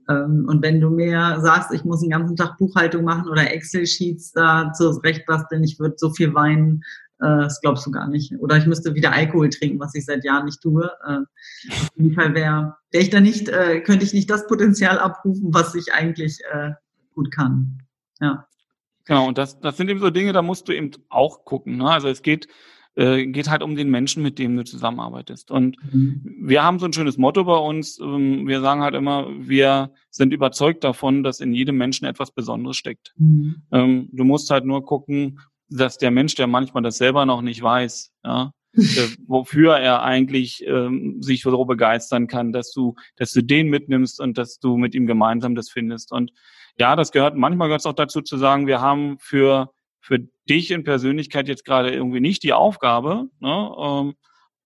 Ähm, 0.08 0.46
und 0.48 0.62
wenn 0.62 0.80
du 0.80 0.90
mir 0.90 1.38
sagst, 1.40 1.72
ich 1.72 1.84
muss 1.84 2.00
den 2.00 2.10
ganzen 2.10 2.36
Tag 2.36 2.58
Buchhaltung 2.58 3.04
machen 3.04 3.30
oder 3.30 3.52
Excel-Sheets 3.52 4.32
da 4.32 4.72
zurechtbasteln, 4.72 5.64
ich 5.64 5.78
würde 5.78 5.94
so 5.96 6.10
viel 6.10 6.34
weinen, 6.34 6.82
äh, 7.11 7.11
das 7.26 7.60
glaubst 7.60 7.86
du 7.86 7.90
gar 7.90 8.08
nicht. 8.08 8.32
Oder 8.38 8.56
ich 8.56 8.66
müsste 8.66 8.94
wieder 8.94 9.12
Alkohol 9.12 9.48
trinken, 9.48 9.80
was 9.80 9.94
ich 9.94 10.04
seit 10.04 10.24
Jahren 10.24 10.46
nicht 10.46 10.60
tue. 10.60 10.90
Äh, 11.06 11.18
auf 11.70 11.90
jeden 11.96 12.14
Fall 12.14 12.34
wäre 12.34 12.76
wär 12.90 13.00
ich 13.00 13.10
da 13.10 13.20
nicht, 13.20 13.48
äh, 13.48 13.80
könnte 13.80 14.04
ich 14.04 14.12
nicht 14.12 14.30
das 14.30 14.46
Potenzial 14.46 14.98
abrufen, 14.98 15.54
was 15.54 15.74
ich 15.74 15.92
eigentlich 15.92 16.38
äh, 16.52 16.70
gut 17.14 17.30
kann. 17.30 17.82
Ja. 18.20 18.46
Genau, 19.04 19.26
und 19.26 19.38
das, 19.38 19.58
das 19.60 19.76
sind 19.76 19.88
eben 19.88 20.00
so 20.00 20.10
Dinge, 20.10 20.32
da 20.32 20.42
musst 20.42 20.68
du 20.68 20.72
eben 20.72 20.90
auch 21.08 21.44
gucken. 21.44 21.78
Ne? 21.78 21.90
Also 21.90 22.08
es 22.08 22.22
geht, 22.22 22.46
äh, 22.94 23.26
geht 23.26 23.50
halt 23.50 23.62
um 23.62 23.74
den 23.74 23.90
Menschen, 23.90 24.22
mit 24.22 24.38
dem 24.38 24.56
du 24.56 24.64
zusammenarbeitest. 24.64 25.50
Und 25.50 25.76
mhm. 25.92 26.22
wir 26.42 26.62
haben 26.62 26.78
so 26.78 26.86
ein 26.86 26.92
schönes 26.92 27.18
Motto 27.18 27.44
bei 27.44 27.56
uns. 27.56 27.98
Ähm, 27.98 28.46
wir 28.46 28.60
sagen 28.60 28.82
halt 28.82 28.94
immer, 28.94 29.28
wir 29.38 29.92
sind 30.10 30.32
überzeugt 30.32 30.84
davon, 30.84 31.22
dass 31.22 31.40
in 31.40 31.52
jedem 31.52 31.76
Menschen 31.76 32.06
etwas 32.06 32.30
Besonderes 32.30 32.76
steckt. 32.76 33.12
Mhm. 33.16 33.62
Ähm, 33.72 34.08
du 34.12 34.24
musst 34.24 34.50
halt 34.50 34.64
nur 34.64 34.84
gucken, 34.84 35.40
dass 35.76 35.98
der 35.98 36.10
Mensch, 36.10 36.34
der 36.34 36.46
manchmal 36.46 36.82
das 36.82 36.98
selber 36.98 37.26
noch 37.26 37.42
nicht 37.42 37.62
weiß, 37.62 38.12
ja, 38.24 38.52
äh, 38.74 38.80
wofür 39.26 39.76
er 39.76 40.02
eigentlich 40.02 40.64
ähm, 40.66 41.22
sich 41.22 41.42
so 41.42 41.64
begeistern 41.64 42.26
kann, 42.26 42.52
dass 42.52 42.72
du, 42.72 42.94
dass 43.16 43.32
du 43.32 43.42
den 43.42 43.68
mitnimmst 43.68 44.20
und 44.20 44.38
dass 44.38 44.58
du 44.58 44.76
mit 44.76 44.94
ihm 44.94 45.06
gemeinsam 45.06 45.54
das 45.54 45.70
findest. 45.70 46.12
Und 46.12 46.32
ja, 46.78 46.96
das 46.96 47.12
gehört, 47.12 47.36
manchmal 47.36 47.68
gehört 47.68 47.80
es 47.80 47.86
auch 47.86 47.92
dazu 47.92 48.22
zu 48.22 48.38
sagen, 48.38 48.66
wir 48.66 48.80
haben 48.80 49.18
für, 49.18 49.70
für 50.00 50.20
dich 50.48 50.70
in 50.70 50.84
Persönlichkeit 50.84 51.48
jetzt 51.48 51.64
gerade 51.64 51.92
irgendwie 51.92 52.20
nicht 52.20 52.42
die 52.42 52.52
Aufgabe, 52.52 53.28
ne, 53.40 53.74
ähm, 53.78 54.14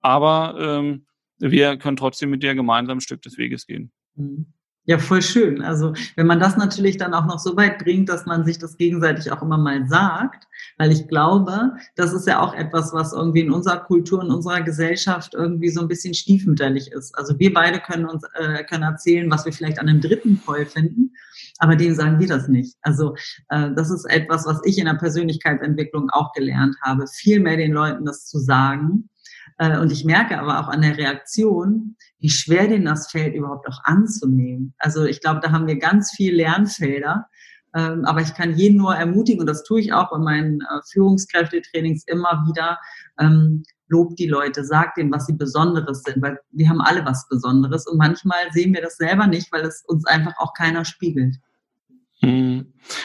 aber 0.00 0.56
ähm, 0.60 1.06
wir 1.38 1.76
können 1.76 1.96
trotzdem 1.96 2.30
mit 2.30 2.42
dir 2.42 2.54
gemeinsam 2.54 2.98
ein 2.98 3.02
Stück 3.02 3.22
des 3.22 3.36
Weges 3.38 3.66
gehen. 3.66 3.92
Mhm. 4.14 4.52
Ja, 4.88 4.98
voll 4.98 5.20
schön. 5.20 5.62
Also 5.62 5.94
wenn 6.14 6.28
man 6.28 6.38
das 6.38 6.56
natürlich 6.56 6.96
dann 6.96 7.12
auch 7.12 7.26
noch 7.26 7.40
so 7.40 7.56
weit 7.56 7.80
bringt, 7.80 8.08
dass 8.08 8.24
man 8.24 8.44
sich 8.44 8.58
das 8.58 8.76
gegenseitig 8.76 9.32
auch 9.32 9.42
immer 9.42 9.58
mal 9.58 9.84
sagt, 9.88 10.46
weil 10.78 10.92
ich 10.92 11.08
glaube, 11.08 11.72
das 11.96 12.12
ist 12.12 12.28
ja 12.28 12.40
auch 12.40 12.54
etwas, 12.54 12.92
was 12.92 13.12
irgendwie 13.12 13.40
in 13.40 13.50
unserer 13.50 13.78
Kultur, 13.78 14.22
in 14.22 14.30
unserer 14.30 14.60
Gesellschaft 14.60 15.34
irgendwie 15.34 15.70
so 15.70 15.80
ein 15.80 15.88
bisschen 15.88 16.14
stiefmütterlich 16.14 16.92
ist. 16.92 17.18
Also 17.18 17.36
wir 17.40 17.52
beide 17.52 17.80
können 17.80 18.06
uns 18.06 18.22
äh, 18.34 18.62
können 18.62 18.84
erzählen, 18.84 19.28
was 19.28 19.44
wir 19.44 19.52
vielleicht 19.52 19.80
an 19.80 19.88
einem 19.88 20.00
Dritten 20.00 20.40
toll 20.46 20.64
finden, 20.64 21.12
aber 21.58 21.74
denen 21.74 21.96
sagen 21.96 22.20
wir 22.20 22.28
das 22.28 22.46
nicht. 22.46 22.76
Also 22.82 23.16
äh, 23.48 23.70
das 23.74 23.90
ist 23.90 24.04
etwas, 24.04 24.46
was 24.46 24.60
ich 24.64 24.78
in 24.78 24.84
der 24.84 24.94
Persönlichkeitsentwicklung 24.94 26.10
auch 26.10 26.32
gelernt 26.32 26.76
habe, 26.82 27.08
viel 27.08 27.40
mehr 27.40 27.56
den 27.56 27.72
Leuten 27.72 28.04
das 28.04 28.26
zu 28.26 28.38
sagen 28.38 29.08
und 29.58 29.90
ich 29.90 30.04
merke 30.04 30.38
aber 30.38 30.60
auch 30.60 30.68
an 30.68 30.82
der 30.82 30.98
Reaktion, 30.98 31.96
wie 32.18 32.30
schwer 32.30 32.68
denen 32.68 32.84
das 32.84 33.10
fällt, 33.10 33.34
überhaupt 33.34 33.66
auch 33.68 33.80
anzunehmen. 33.84 34.74
Also 34.78 35.04
ich 35.04 35.20
glaube, 35.20 35.40
da 35.40 35.50
haben 35.50 35.66
wir 35.66 35.78
ganz 35.78 36.12
viel 36.14 36.34
Lernfelder. 36.34 37.26
Ähm, 37.74 38.04
aber 38.06 38.22
ich 38.22 38.34
kann 38.34 38.54
jeden 38.54 38.78
nur 38.78 38.94
ermutigen, 38.94 39.40
und 39.40 39.46
das 39.46 39.62
tue 39.62 39.80
ich 39.80 39.92
auch 39.92 40.10
bei 40.10 40.18
meinen 40.18 40.60
äh, 40.62 40.80
Führungskräftetrainings 40.92 42.04
immer 42.06 42.42
wieder, 42.46 42.78
ähm, 43.18 43.64
lobt 43.88 44.18
die 44.18 44.28
Leute, 44.28 44.64
sagt 44.64 44.96
denen, 44.96 45.12
was 45.12 45.26
sie 45.26 45.34
Besonderes 45.34 46.02
sind, 46.02 46.22
weil 46.22 46.38
wir 46.50 46.68
haben 46.68 46.80
alle 46.80 47.04
was 47.04 47.28
Besonderes 47.28 47.86
und 47.86 47.98
manchmal 47.98 48.50
sehen 48.52 48.72
wir 48.74 48.82
das 48.82 48.96
selber 48.96 49.26
nicht, 49.26 49.52
weil 49.52 49.62
es 49.62 49.84
uns 49.86 50.06
einfach 50.06 50.32
auch 50.38 50.54
keiner 50.54 50.84
spiegelt. 50.84 51.36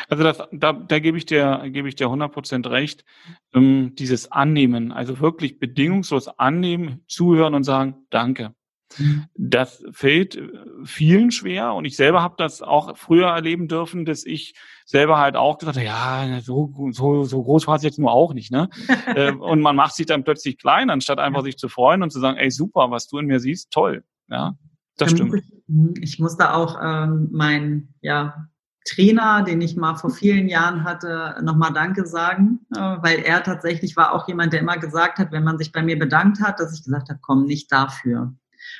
Also 0.09 0.23
das, 0.23 0.41
da, 0.51 0.73
da 0.73 0.99
gebe 0.99 1.17
ich 1.17 1.25
dir, 1.25 1.61
gebe 1.67 1.87
ich 1.87 1.95
dir 1.95 2.07
100% 2.07 2.69
recht. 2.69 3.03
Ähm, 3.53 3.95
dieses 3.95 4.31
Annehmen, 4.31 4.91
also 4.91 5.19
wirklich 5.19 5.59
bedingungslos 5.59 6.27
annehmen, 6.27 7.03
zuhören 7.07 7.53
und 7.53 7.63
sagen, 7.63 8.05
danke. 8.09 8.53
Mhm. 8.97 9.25
Das 9.35 9.83
fällt 9.91 10.35
äh, 10.35 10.49
vielen 10.83 11.31
schwer 11.31 11.73
und 11.73 11.85
ich 11.85 11.95
selber 11.95 12.21
habe 12.21 12.35
das 12.37 12.61
auch 12.61 12.97
früher 12.97 13.27
erleben 13.27 13.67
dürfen, 13.67 14.05
dass 14.05 14.25
ich 14.25 14.53
selber 14.85 15.17
halt 15.17 15.35
auch 15.35 15.57
gesagt 15.57 15.77
habe, 15.77 15.85
ja, 15.85 16.41
so, 16.41 16.73
so, 16.91 17.23
so 17.23 17.43
groß 17.43 17.67
war 17.67 17.75
es 17.75 17.83
jetzt 17.83 17.99
nur 17.99 18.11
auch 18.11 18.33
nicht, 18.33 18.51
ne? 18.51 18.69
Ähm, 19.15 19.41
und 19.41 19.61
man 19.61 19.75
macht 19.75 19.95
sich 19.95 20.05
dann 20.05 20.23
plötzlich 20.23 20.57
klein, 20.57 20.89
anstatt 20.89 21.19
einfach 21.19 21.43
sich 21.43 21.57
zu 21.57 21.67
freuen 21.69 22.01
und 22.01 22.11
zu 22.11 22.19
sagen, 22.19 22.37
ey, 22.37 22.49
super, 22.49 22.91
was 22.91 23.07
du 23.07 23.17
in 23.17 23.25
mir 23.25 23.39
siehst, 23.39 23.71
toll. 23.71 24.03
Ja, 24.29 24.53
das 24.97 25.11
stimmt. 25.11 25.35
Ich, 25.35 25.43
hm, 25.67 25.93
ich 25.99 26.19
muss 26.19 26.37
da 26.37 26.53
auch 26.53 26.79
ähm, 26.81 27.29
mein, 27.31 27.93
ja, 28.01 28.47
Trainer, 28.85 29.43
den 29.43 29.61
ich 29.61 29.75
mal 29.75 29.95
vor 29.95 30.09
vielen 30.09 30.47
Jahren 30.47 30.83
hatte, 30.83 31.35
nochmal 31.43 31.73
Danke 31.73 32.07
sagen, 32.07 32.65
äh, 32.75 32.79
weil 32.79 33.19
er 33.19 33.43
tatsächlich 33.43 33.95
war 33.95 34.13
auch 34.13 34.27
jemand, 34.27 34.53
der 34.53 34.61
immer 34.61 34.77
gesagt 34.77 35.19
hat, 35.19 35.31
wenn 35.31 35.43
man 35.43 35.57
sich 35.57 35.71
bei 35.71 35.83
mir 35.83 35.99
bedankt 35.99 36.41
hat, 36.41 36.59
dass 36.59 36.73
ich 36.73 36.83
gesagt 36.83 37.09
habe, 37.09 37.19
komm, 37.21 37.45
nicht 37.45 37.71
dafür. 37.71 38.33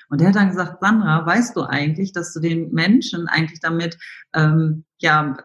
Und 0.09 0.21
er 0.21 0.29
hat 0.29 0.35
dann 0.35 0.49
gesagt, 0.49 0.81
Sandra, 0.81 1.25
weißt 1.25 1.55
du 1.55 1.63
eigentlich, 1.63 2.13
dass 2.13 2.33
du 2.33 2.39
den 2.39 2.71
Menschen 2.71 3.27
eigentlich 3.27 3.59
damit, 3.59 3.97
ähm, 4.33 4.85
ja, 4.99 5.37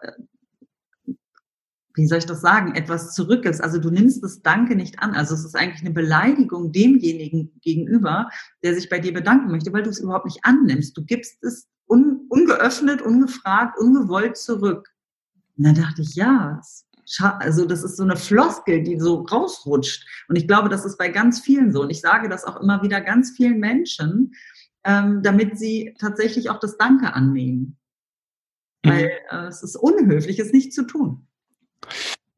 wie 1.94 2.06
soll 2.06 2.18
ich 2.18 2.26
das 2.26 2.42
sagen, 2.42 2.74
etwas 2.74 3.14
zurückgibst. 3.14 3.62
Also 3.62 3.78
du 3.78 3.90
nimmst 3.90 4.22
das 4.22 4.42
Danke 4.42 4.76
nicht 4.76 4.98
an. 4.98 5.14
Also 5.14 5.34
es 5.34 5.44
ist 5.44 5.56
eigentlich 5.56 5.80
eine 5.80 5.94
Beleidigung 5.94 6.72
demjenigen 6.72 7.58
gegenüber, 7.62 8.28
der 8.62 8.74
sich 8.74 8.90
bei 8.90 8.98
dir 8.98 9.14
bedanken 9.14 9.50
möchte, 9.50 9.72
weil 9.72 9.82
du 9.82 9.90
es 9.90 10.00
überhaupt 10.00 10.26
nicht 10.26 10.40
annimmst. 10.42 10.96
Du 10.96 11.04
gibst 11.04 11.42
es 11.42 11.68
un, 11.88 12.26
ungeöffnet, 12.28 13.02
ungefragt, 13.02 13.78
ungewollt 13.78 14.36
zurück. 14.36 14.92
Und 15.56 15.64
dann 15.64 15.74
dachte 15.74 16.02
ich, 16.02 16.14
ja, 16.14 16.60
also 17.38 17.64
das 17.66 17.82
ist 17.82 17.96
so 17.96 18.02
eine 18.02 18.16
Floskel, 18.16 18.82
die 18.82 18.98
so 18.98 19.22
rausrutscht. 19.22 20.06
Und 20.28 20.36
ich 20.36 20.46
glaube, 20.46 20.68
das 20.68 20.84
ist 20.84 20.98
bei 20.98 21.08
ganz 21.08 21.40
vielen 21.40 21.72
so. 21.72 21.82
Und 21.82 21.90
ich 21.90 22.00
sage 22.00 22.28
das 22.28 22.44
auch 22.44 22.60
immer 22.60 22.82
wieder 22.82 23.00
ganz 23.00 23.30
vielen 23.36 23.58
Menschen, 23.60 24.34
ähm, 24.84 25.22
damit 25.22 25.58
sie 25.58 25.94
tatsächlich 25.98 26.50
auch 26.50 26.58
das 26.58 26.76
Danke 26.76 27.14
annehmen. 27.14 27.76
Mhm. 28.84 28.90
Weil 28.90 29.10
äh, 29.30 29.46
es 29.46 29.62
ist 29.62 29.76
unhöflich, 29.76 30.38
es 30.38 30.52
nicht 30.52 30.72
zu 30.72 30.84
tun. 30.84 31.26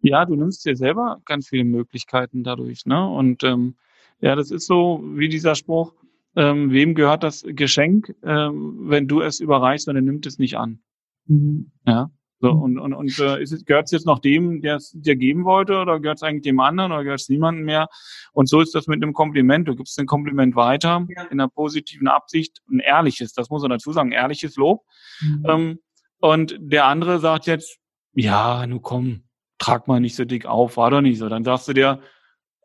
Ja, 0.01 0.25
du 0.25 0.37
nimmst 0.37 0.65
dir 0.65 0.77
selber 0.77 1.21
ganz 1.25 1.49
viele 1.49 1.65
Möglichkeiten 1.65 2.45
dadurch, 2.45 2.87
ne? 2.87 3.09
Und 3.09 3.43
ähm, 3.43 3.77
ja, 4.21 4.37
das 4.37 4.51
ist 4.51 4.67
so 4.67 5.03
wie 5.05 5.29
dieser 5.29 5.55
Spruch, 5.55 5.93
ähm, 6.37 6.71
wem 6.71 6.95
gehört 6.95 7.23
das 7.23 7.45
Geschenk, 7.47 8.15
ähm, 8.23 8.79
wenn 8.83 9.09
du 9.09 9.21
es 9.21 9.41
überreichst 9.41 9.89
und 9.89 9.97
er 9.97 10.03
nimmt 10.03 10.27
es 10.27 10.39
nicht 10.39 10.57
an. 10.57 10.81
Mhm. 11.27 11.73
Ja. 11.87 12.11
So, 12.41 12.55
mhm. 12.55 12.63
und, 12.63 12.79
und, 12.79 12.95
und 12.95 13.19
äh, 13.19 13.43
ist 13.43 13.53
es, 13.53 13.65
gehört 13.65 13.87
es 13.87 13.91
jetzt 13.91 14.07
noch 14.07 14.21
dem, 14.21 14.61
der 14.61 14.77
es 14.77 14.93
dir 14.93 15.17
geben 15.17 15.45
wollte, 15.45 15.79
oder 15.79 15.99
gehört 15.99 16.19
es 16.19 16.23
eigentlich 16.23 16.43
dem 16.43 16.61
anderen 16.61 16.93
oder 16.93 17.03
gehört 17.03 17.21
es 17.21 17.29
niemandem 17.29 17.65
mehr? 17.65 17.89
Und 18.33 18.49
so 18.49 18.61
ist 18.61 18.75
das 18.75 18.87
mit 18.87 19.03
einem 19.03 19.13
Kompliment. 19.13 19.67
Du 19.67 19.75
gibst 19.75 19.99
ein 19.99 20.07
Kompliment 20.07 20.55
weiter 20.55 21.05
ja. 21.09 21.23
in 21.25 21.41
einer 21.41 21.49
positiven 21.49 22.07
Absicht, 22.07 22.61
ein 22.71 22.79
ehrliches, 22.79 23.33
das 23.33 23.51
muss 23.51 23.63
man 23.63 23.71
dazu 23.71 23.93
sagen, 23.93 24.13
ehrliches 24.13 24.57
Lob. 24.57 24.85
Mhm. 25.21 25.47
Ähm, 25.49 25.79
und 26.21 26.57
der 26.61 26.87
andere 26.87 27.19
sagt 27.19 27.47
jetzt, 27.47 27.79
ja, 28.13 28.67
nu 28.67 28.81
komm, 28.81 29.25
trag 29.59 29.89
mal 29.89 30.01
nicht 30.01 30.17
so 30.17 30.25
dick 30.25 30.47
auf, 30.47 30.77
war 30.77 30.91
doch 30.91 31.01
nicht 31.01 31.19
so. 31.19 31.29
Dann 31.29 31.45
sagst 31.45 31.69
du 31.69 31.73
dir, 31.73 32.01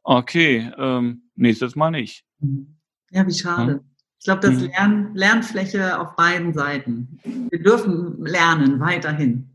okay, 0.03 0.71
ähm, 0.77 1.29
nächstes 1.35 1.75
Mal 1.75 1.91
nicht. 1.91 2.25
Mhm. 2.39 2.79
Ja, 3.13 3.27
wie 3.27 3.33
schade. 3.33 3.71
Ja. 3.71 3.79
Ich 4.19 4.25
glaube, 4.25 4.41
das 4.41 4.61
mhm. 4.61 4.67
Lern, 4.67 5.15
Lernfläche 5.15 5.99
auf 5.99 6.15
beiden 6.15 6.53
Seiten. 6.53 7.19
Wir 7.49 7.61
dürfen 7.61 8.25
lernen, 8.25 8.79
weiterhin. 8.79 9.49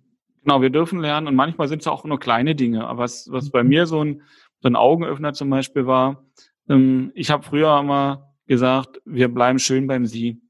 Genau, 0.45 0.61
wir 0.61 0.71
dürfen 0.71 1.01
lernen 1.01 1.27
und 1.27 1.35
manchmal 1.35 1.69
sind 1.69 1.81
es 1.81 1.87
auch 1.87 2.05
nur 2.05 2.21
kleine 2.21 2.55
Dinge. 2.55 2.87
Aber 2.87 3.01
was, 3.01 3.29
was 3.31 3.51
bei 3.51 3.65
mir 3.65 3.87
so 3.87 4.05
ein, 4.05 4.23
so 4.61 4.69
ein 4.69 4.77
Augenöffner 4.77 5.33
zum 5.33 5.51
Beispiel 5.51 5.87
war, 5.87 6.25
ähm, 6.69 7.13
ich 7.15 7.31
habe 7.31 7.43
früher 7.43 7.79
immer 7.81 8.35
gesagt, 8.47 9.01
wir 9.05 9.29
bleiben 9.29 9.59
schön 9.59 9.87
beim 9.87 10.07
Sie. 10.07 10.41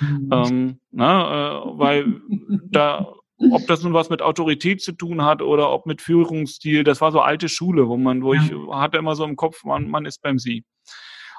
Mhm. 0.00 0.30
Ähm, 0.32 0.80
na, 0.90 1.60
äh, 1.62 1.78
weil 1.78 2.20
da, 2.70 3.14
ob 3.52 3.66
das 3.68 3.82
nun 3.82 3.94
was 3.94 4.10
mit 4.10 4.20
Autorität 4.20 4.82
zu 4.82 4.92
tun 4.92 5.24
hat 5.24 5.42
oder 5.42 5.70
ob 5.70 5.86
mit 5.86 6.02
Führungsstil, 6.02 6.84
das 6.84 7.00
war 7.00 7.12
so 7.12 7.20
alte 7.20 7.48
Schule, 7.48 7.88
wo 7.88 7.96
man, 7.96 8.22
wo 8.22 8.34
ja. 8.34 8.42
ich 8.42 8.52
hatte 8.72 8.98
immer 8.98 9.16
so 9.16 9.24
im 9.24 9.36
Kopf, 9.36 9.64
man, 9.64 9.88
man 9.88 10.06
ist 10.06 10.22
beim 10.22 10.38
Sie. 10.38 10.64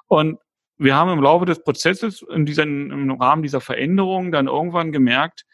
Und 0.07 0.37
wir 0.81 0.95
haben 0.95 1.11
im 1.11 1.21
Laufe 1.21 1.45
des 1.45 1.63
Prozesses 1.63 2.25
in 2.33 2.45
diesen, 2.45 2.89
im 2.91 3.11
Rahmen 3.11 3.43
dieser 3.43 3.61
Veränderung 3.61 4.31
dann 4.31 4.47
irgendwann 4.47 4.91
gemerkt, 4.91 5.45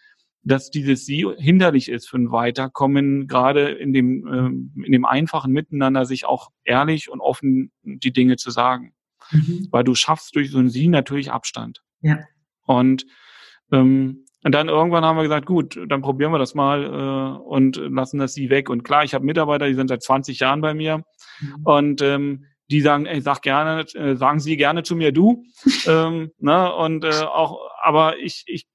dass 0.44 0.72
dieses 0.72 1.06
Sie 1.06 1.28
hinderlich 1.38 1.90
ist 1.90 2.08
für 2.08 2.18
ein 2.18 2.32
Weiterkommen, 2.32 3.28
gerade 3.28 3.72
in 3.72 3.92
dem, 3.92 4.26
äh, 4.26 4.86
in 4.86 4.92
dem 4.94 5.06
einfachen 5.06 5.52
Miteinander 5.52 6.06
sich 6.06 6.26
auch 6.26 6.52
ehrlich 6.64 7.12
und 7.12 7.20
offen 7.20 7.72
die 7.84 8.14
Dinge 8.14 8.38
zu 8.38 8.52
sagen. 8.52 8.94
Mhm. 9.32 9.68
Weil 9.72 9.84
du 9.84 9.96
schaffst 9.96 10.34
durch 10.38 10.50
so 10.52 10.60
ein 10.60 10.70
Sie 10.70 10.88
natürlich 10.88 11.30
Abstand. 11.30 11.84
Ja. 12.00 12.20
Und, 12.64 13.06
ähm, 13.74 14.24
und 14.44 14.56
dann 14.56 14.70
irgendwann 14.70 15.04
haben 15.04 15.18
wir 15.18 15.24
gesagt, 15.24 15.46
gut, 15.46 15.78
dann 15.90 16.02
probieren 16.02 16.32
wir 16.32 16.40
das 16.40 16.56
mal 16.56 16.84
äh, 16.86 17.42
und 17.42 17.76
lassen 17.76 18.20
das 18.20 18.34
Sie 18.34 18.50
weg. 18.50 18.70
Und 18.70 18.84
klar, 18.84 19.04
ich 19.04 19.14
habe 19.14 19.26
Mitarbeiter, 19.26 19.68
die 19.68 19.74
sind 19.74 19.90
seit 19.90 20.04
20 20.04 20.40
Jahren 20.40 20.62
bei 20.62 20.74
mir. 20.74 21.04
Mhm. 21.42 21.56
Und 21.66 22.02
ähm, 22.02 22.46
die 22.70 22.82
sagen, 22.82 23.06
ey, 23.06 23.22
sag 23.22 23.42
gerne, 23.42 23.86
äh, 23.94 24.16
sagen 24.16 24.40
Sie 24.40 24.58
gerne 24.58 24.84
zu 24.84 24.96
mir 24.96 25.12
du. 25.12 25.44
ähm, 25.88 26.32
ne? 26.40 26.74
Und 26.76 27.04
äh, 27.04 27.24
auch, 27.24 27.60
aber 27.82 28.18
ich, 28.18 28.44
ich, 28.48 28.68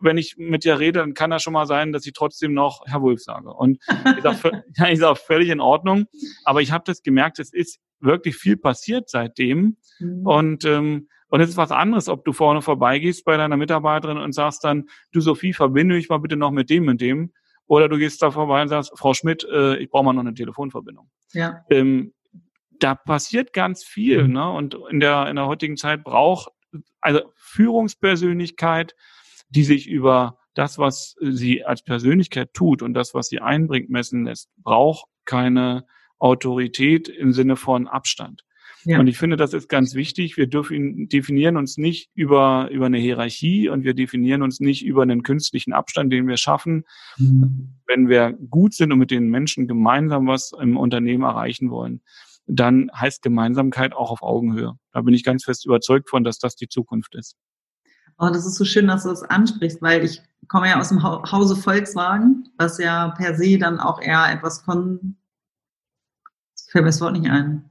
wenn 0.00 0.18
ich 0.18 0.36
mit 0.36 0.64
dir 0.64 0.78
rede, 0.78 1.00
dann 1.00 1.14
kann 1.14 1.30
das 1.30 1.42
schon 1.42 1.52
mal 1.52 1.66
sein, 1.66 1.92
dass 1.92 2.06
ich 2.06 2.12
trotzdem 2.12 2.52
noch 2.54 2.82
Herr 2.86 3.02
Wulf 3.02 3.22
sage. 3.22 3.52
Und 3.52 3.78
ich 4.16 4.22
sage, 4.22 4.64
ja, 4.76 4.88
ich 4.88 4.98
sag 4.98 5.18
völlig 5.18 5.48
in 5.48 5.60
Ordnung. 5.60 6.06
Aber 6.44 6.60
ich 6.60 6.72
habe 6.72 6.84
das 6.86 7.02
gemerkt, 7.02 7.38
es 7.38 7.52
ist 7.52 7.78
wirklich 8.00 8.36
viel 8.36 8.56
passiert 8.56 9.08
seitdem. 9.08 9.76
Mhm. 9.98 10.26
Und 10.26 10.64
ähm, 10.64 11.08
und 11.28 11.40
es 11.40 11.50
ist 11.50 11.56
was 11.56 11.72
anderes, 11.72 12.08
ob 12.08 12.24
du 12.24 12.32
vorne 12.32 12.62
vorbeigehst 12.62 13.24
bei 13.24 13.36
deiner 13.36 13.56
Mitarbeiterin 13.56 14.18
und 14.18 14.32
sagst 14.32 14.62
dann, 14.62 14.88
du 15.12 15.20
Sophie, 15.20 15.52
verbinde 15.52 15.96
mich 15.96 16.08
mal 16.08 16.18
bitte 16.18 16.36
noch 16.36 16.52
mit 16.52 16.70
dem 16.70 16.86
und 16.88 17.00
dem. 17.00 17.32
Oder 17.66 17.88
du 17.88 17.98
gehst 17.98 18.22
da 18.22 18.30
vorbei 18.30 18.62
und 18.62 18.68
sagst, 18.68 18.92
Frau 18.94 19.12
Schmidt, 19.12 19.44
äh, 19.50 19.76
ich 19.78 19.90
brauche 19.90 20.04
mal 20.04 20.12
noch 20.12 20.20
eine 20.20 20.34
Telefonverbindung. 20.34 21.10
Ja. 21.32 21.64
Ähm, 21.68 22.14
da 22.80 22.94
passiert 22.94 23.52
ganz 23.52 23.84
viel, 23.84 24.24
mhm. 24.24 24.32
ne? 24.32 24.50
Und 24.50 24.76
in 24.90 25.00
der, 25.00 25.28
in 25.28 25.36
der 25.36 25.46
heutigen 25.46 25.76
Zeit 25.76 26.04
braucht 26.04 26.50
also 27.00 27.20
Führungspersönlichkeit, 27.36 28.94
die 29.48 29.64
sich 29.64 29.88
über 29.88 30.38
das, 30.54 30.78
was 30.78 31.14
sie 31.20 31.64
als 31.64 31.82
Persönlichkeit 31.82 32.52
tut 32.54 32.82
und 32.82 32.94
das, 32.94 33.14
was 33.14 33.28
sie 33.28 33.40
einbringt, 33.40 33.90
messen 33.90 34.24
lässt, 34.24 34.50
braucht 34.56 35.06
keine 35.24 35.86
Autorität 36.18 37.08
im 37.08 37.32
Sinne 37.32 37.56
von 37.56 37.86
Abstand. 37.86 38.42
Ja. 38.84 39.00
Und 39.00 39.08
ich 39.08 39.18
finde, 39.18 39.36
das 39.36 39.52
ist 39.52 39.68
ganz 39.68 39.94
wichtig. 39.94 40.36
Wir 40.36 40.46
dürfen, 40.46 41.08
definieren 41.08 41.56
uns 41.56 41.76
nicht 41.76 42.08
über, 42.14 42.68
über 42.70 42.86
eine 42.86 42.98
Hierarchie 42.98 43.68
und 43.68 43.82
wir 43.82 43.94
definieren 43.94 44.42
uns 44.42 44.60
nicht 44.60 44.84
über 44.84 45.02
einen 45.02 45.24
künstlichen 45.24 45.72
Abstand, 45.72 46.12
den 46.12 46.28
wir 46.28 46.36
schaffen. 46.36 46.84
Mhm. 47.18 47.74
Wenn 47.86 48.08
wir 48.08 48.32
gut 48.48 48.74
sind 48.74 48.92
und 48.92 49.00
mit 49.00 49.10
den 49.10 49.28
Menschen 49.28 49.66
gemeinsam 49.66 50.28
was 50.28 50.52
im 50.58 50.76
Unternehmen 50.76 51.24
erreichen 51.24 51.70
wollen, 51.70 52.00
dann 52.46 52.90
heißt 52.94 53.22
Gemeinsamkeit 53.22 53.94
auch 53.94 54.10
auf 54.10 54.22
Augenhöhe. 54.22 54.74
Da 54.92 55.02
bin 55.02 55.14
ich 55.14 55.24
ganz 55.24 55.44
fest 55.44 55.66
überzeugt 55.66 56.08
von, 56.08 56.24
dass 56.24 56.38
das 56.38 56.56
die 56.56 56.68
Zukunft 56.68 57.14
ist. 57.14 57.36
Oh, 58.18 58.28
das 58.28 58.46
ist 58.46 58.54
so 58.54 58.64
schön, 58.64 58.86
dass 58.86 59.02
du 59.02 59.10
das 59.10 59.22
ansprichst, 59.22 59.82
weil 59.82 60.04
ich 60.04 60.22
komme 60.48 60.68
ja 60.68 60.80
aus 60.80 60.88
dem 60.88 61.02
Hause 61.02 61.56
Volkswagen, 61.56 62.48
was 62.56 62.78
ja 62.78 63.08
per 63.10 63.34
se 63.34 63.58
dann 63.58 63.78
auch 63.78 64.00
eher 64.00 64.32
etwas 64.32 64.62
von, 64.62 65.16
fällt 66.70 66.84
mir 66.84 66.90
das 66.90 67.00
Wort 67.00 67.12
nicht 67.12 67.30
ein, 67.30 67.68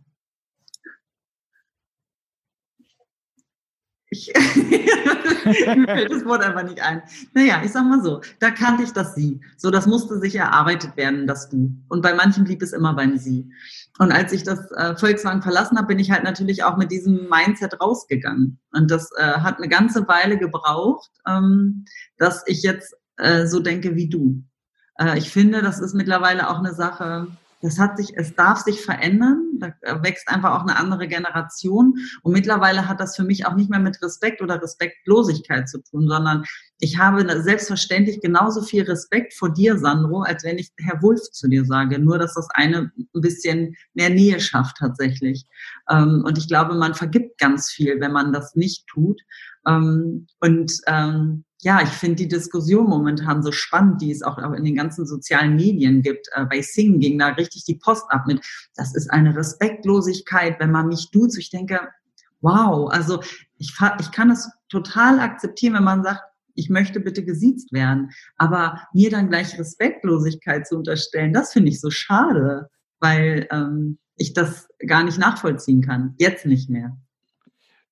Ich, 4.15 4.31
mir 5.75 5.87
fällt 5.87 6.11
das 6.11 6.25
Wort 6.25 6.41
einfach 6.41 6.63
nicht 6.63 6.81
ein. 6.81 7.03
Naja, 7.33 7.61
ich 7.65 7.71
sag 7.71 7.85
mal 7.85 8.01
so, 8.01 8.21
da 8.39 8.49
kannte 8.49 8.83
ich 8.83 8.93
das 8.93 9.13
Sie. 9.13 9.41
So, 9.57 9.71
das 9.71 9.87
musste 9.87 10.19
sich 10.19 10.35
erarbeitet 10.35 10.95
werden, 10.95 11.27
das 11.27 11.49
Du. 11.49 11.75
Und 11.89 12.01
bei 12.01 12.13
manchen 12.13 12.45
blieb 12.45 12.61
es 12.61 12.71
immer 12.71 12.93
beim 12.93 13.17
Sie. 13.17 13.51
Und 13.99 14.13
als 14.13 14.31
ich 14.31 14.43
das 14.43 14.71
äh, 14.71 14.95
Volkswagen 14.95 15.41
verlassen 15.41 15.77
habe, 15.77 15.87
bin 15.87 15.99
ich 15.99 16.11
halt 16.11 16.23
natürlich 16.23 16.63
auch 16.63 16.77
mit 16.77 16.91
diesem 16.91 17.27
Mindset 17.29 17.81
rausgegangen. 17.81 18.57
Und 18.71 18.89
das 18.89 19.11
äh, 19.17 19.39
hat 19.39 19.57
eine 19.57 19.67
ganze 19.67 20.07
Weile 20.07 20.37
gebraucht, 20.37 21.11
ähm, 21.27 21.83
dass 22.17 22.43
ich 22.47 22.63
jetzt 22.63 22.95
äh, 23.17 23.45
so 23.47 23.59
denke 23.59 23.95
wie 23.95 24.09
du. 24.09 24.43
Äh, 24.97 25.17
ich 25.17 25.29
finde, 25.29 25.61
das 25.61 25.79
ist 25.79 25.93
mittlerweile 25.93 26.49
auch 26.49 26.59
eine 26.59 26.73
Sache, 26.73 27.27
das 27.65 27.79
hat 27.79 27.97
sich, 27.97 28.15
es 28.15 28.35
darf 28.35 28.59
sich 28.59 28.81
verändern. 28.81 29.59
Da 29.59 29.73
wächst 30.03 30.29
einfach 30.29 30.53
auch 30.53 30.61
eine 30.61 30.77
andere 30.77 31.07
Generation. 31.07 31.95
Und 32.21 32.31
mittlerweile 32.31 32.87
hat 32.87 32.99
das 32.99 33.15
für 33.15 33.23
mich 33.23 33.47
auch 33.47 33.55
nicht 33.55 33.71
mehr 33.71 33.79
mit 33.79 33.99
Respekt 34.03 34.41
oder 34.43 34.61
Respektlosigkeit 34.61 35.67
zu 35.67 35.81
tun, 35.81 36.07
sondern 36.07 36.43
ich 36.79 36.99
habe 36.99 37.41
selbstverständlich 37.41 38.21
genauso 38.21 38.61
viel 38.61 38.83
Respekt 38.83 39.33
vor 39.33 39.51
dir, 39.51 39.79
Sandro, 39.79 40.21
als 40.21 40.43
wenn 40.43 40.59
ich 40.59 40.71
Herr 40.77 41.01
Wulf 41.01 41.31
zu 41.31 41.47
dir 41.47 41.65
sage. 41.65 41.97
Nur, 41.97 42.19
dass 42.19 42.35
das 42.35 42.47
eine 42.53 42.91
ein 42.97 43.21
bisschen 43.21 43.75
mehr 43.95 44.11
Nähe 44.11 44.39
schafft 44.39 44.77
tatsächlich. 44.77 45.47
Ähm, 45.89 46.23
und 46.23 46.37
ich 46.37 46.47
glaube, 46.47 46.75
man 46.75 46.93
vergibt 46.93 47.39
ganz 47.39 47.71
viel, 47.71 47.99
wenn 47.99 48.11
man 48.11 48.31
das 48.31 48.55
nicht 48.55 48.85
tut. 48.85 49.19
Ähm, 49.65 50.27
und 50.39 50.71
ähm, 50.85 51.45
ja, 51.65 51.81
ich 51.81 51.89
finde 51.89 52.17
die 52.17 52.27
Diskussion 52.27 52.87
momentan 52.87 53.41
so 53.41 53.51
spannend, 53.51 53.99
die 53.99 54.11
es 54.11 54.21
auch 54.21 54.37
in 54.37 54.63
den 54.63 54.75
ganzen 54.75 55.07
sozialen 55.07 55.55
Medien 55.55 56.03
gibt. 56.03 56.27
Äh, 56.33 56.45
bei 56.45 56.61
Sing 56.61 56.99
ging 56.99 57.17
da 57.17 57.29
richtig 57.29 57.65
die 57.65 57.73
Post 57.73 58.05
ab 58.09 58.27
mit, 58.27 58.45
das 58.75 58.93
ist 58.93 59.09
eine 59.09 59.35
Respektlosigkeit, 59.35 60.59
wenn 60.59 60.69
man 60.69 60.89
mich 60.89 61.09
duzt. 61.09 61.39
Ich 61.39 61.49
denke, 61.49 61.79
wow, 62.41 62.87
also 62.91 63.19
ich, 63.57 63.73
ich 63.99 64.11
kann 64.11 64.29
es 64.29 64.47
total 64.69 65.19
akzeptieren, 65.19 65.73
wenn 65.73 65.83
man 65.83 66.03
sagt, 66.03 66.21
ich 66.53 66.69
möchte 66.69 66.99
bitte 66.99 67.25
gesiezt 67.25 67.73
werden. 67.73 68.11
Aber 68.37 68.79
mir 68.93 69.09
dann 69.09 69.29
gleich 69.29 69.57
Respektlosigkeit 69.57 70.67
zu 70.67 70.77
unterstellen, 70.77 71.33
das 71.33 71.51
finde 71.51 71.69
ich 71.69 71.81
so 71.81 71.89
schade, 71.89 72.69
weil 72.99 73.47
ähm, 73.49 73.97
ich 74.17 74.33
das 74.33 74.67
gar 74.85 75.03
nicht 75.03 75.17
nachvollziehen 75.17 75.81
kann. 75.81 76.13
Jetzt 76.19 76.45
nicht 76.45 76.69
mehr. 76.69 76.95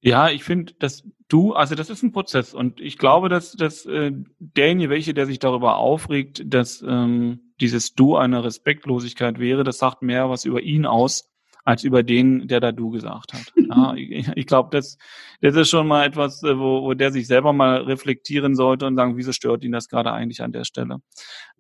Ja, 0.06 0.30
ich 0.30 0.44
finde, 0.44 0.74
dass 0.80 1.08
du, 1.30 1.54
also 1.54 1.76
das 1.76 1.90
ist 1.90 2.04
ein 2.04 2.12
Prozess 2.12 2.54
und 2.54 2.82
ich 2.82 2.98
glaube, 2.98 3.30
dass, 3.30 3.54
dass 3.54 3.86
äh, 3.86 4.12
derjenige, 4.38 4.90
welche, 4.90 5.14
der 5.14 5.26
sich 5.26 5.40
darüber 5.40 5.78
aufregt, 5.78 6.44
dass 6.46 6.84
ähm, 6.86 7.54
dieses 7.62 7.94
Du 7.94 8.18
eine 8.18 8.44
Respektlosigkeit 8.44 9.40
wäre, 9.40 9.64
das 9.64 9.78
sagt 9.78 10.02
mehr 10.02 10.30
was 10.30 10.44
über 10.44 10.62
ihn 10.62 10.86
aus, 10.86 11.32
als 11.64 11.86
über 11.86 12.04
den, 12.04 12.50
der 12.50 12.60
da 12.60 12.74
Du 12.74 12.90
gesagt 12.90 13.34
hat. 13.34 13.54
Ja, 13.74 13.96
ich 13.96 14.30
ich 14.36 14.46
glaube, 14.46 14.70
das, 14.72 14.98
das 15.42 15.56
ist 15.56 15.70
schon 15.70 15.88
mal 15.88 16.06
etwas, 16.06 16.44
äh, 16.44 16.60
wo, 16.60 16.84
wo 16.84 16.94
der 16.94 17.12
sich 17.14 17.26
selber 17.26 17.54
mal 17.54 17.78
reflektieren 17.84 18.56
sollte 18.56 18.86
und 18.86 18.98
sagen, 18.98 19.16
wieso 19.16 19.32
stört 19.32 19.64
ihn 19.64 19.72
das 19.72 19.88
gerade 19.88 20.12
eigentlich 20.12 20.44
an 20.44 20.52
der 20.52 20.66
Stelle? 20.66 20.98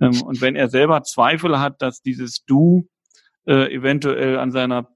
Ähm, 0.02 0.22
und 0.22 0.42
wenn 0.42 0.56
er 0.56 0.68
selber 0.68 1.02
Zweifel 1.04 1.60
hat, 1.60 1.82
dass 1.82 2.02
dieses 2.02 2.44
Du 2.44 2.90
äh, 3.48 3.74
eventuell 3.74 4.38
an 4.38 4.52
seiner 4.52 4.90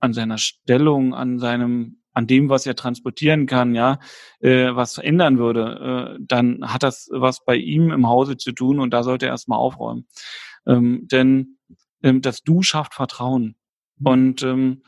an 0.00 0.14
seiner 0.14 0.38
Stellung, 0.38 1.14
an 1.14 1.38
seinem 1.38 2.02
an 2.16 2.26
dem, 2.26 2.48
was 2.48 2.64
er 2.64 2.74
transportieren 2.74 3.44
kann, 3.44 3.74
ja, 3.74 3.98
äh, 4.40 4.74
was 4.74 4.94
verändern 4.94 5.36
würde, 5.36 6.16
äh, 6.16 6.24
dann 6.26 6.72
hat 6.72 6.82
das 6.82 7.10
was 7.12 7.44
bei 7.44 7.56
ihm 7.56 7.90
im 7.90 8.08
Hause 8.08 8.38
zu 8.38 8.52
tun 8.52 8.80
und 8.80 8.90
da 8.90 9.02
sollte 9.02 9.26
er 9.26 9.32
erstmal 9.32 9.58
aufräumen. 9.58 10.08
Ähm, 10.66 11.06
denn 11.12 11.58
ähm, 12.02 12.22
das 12.22 12.42
Du 12.42 12.62
schafft 12.62 12.94
Vertrauen. 12.94 13.56
Mhm. 13.98 14.06
Und 14.06 14.42
ähm, 14.42 14.82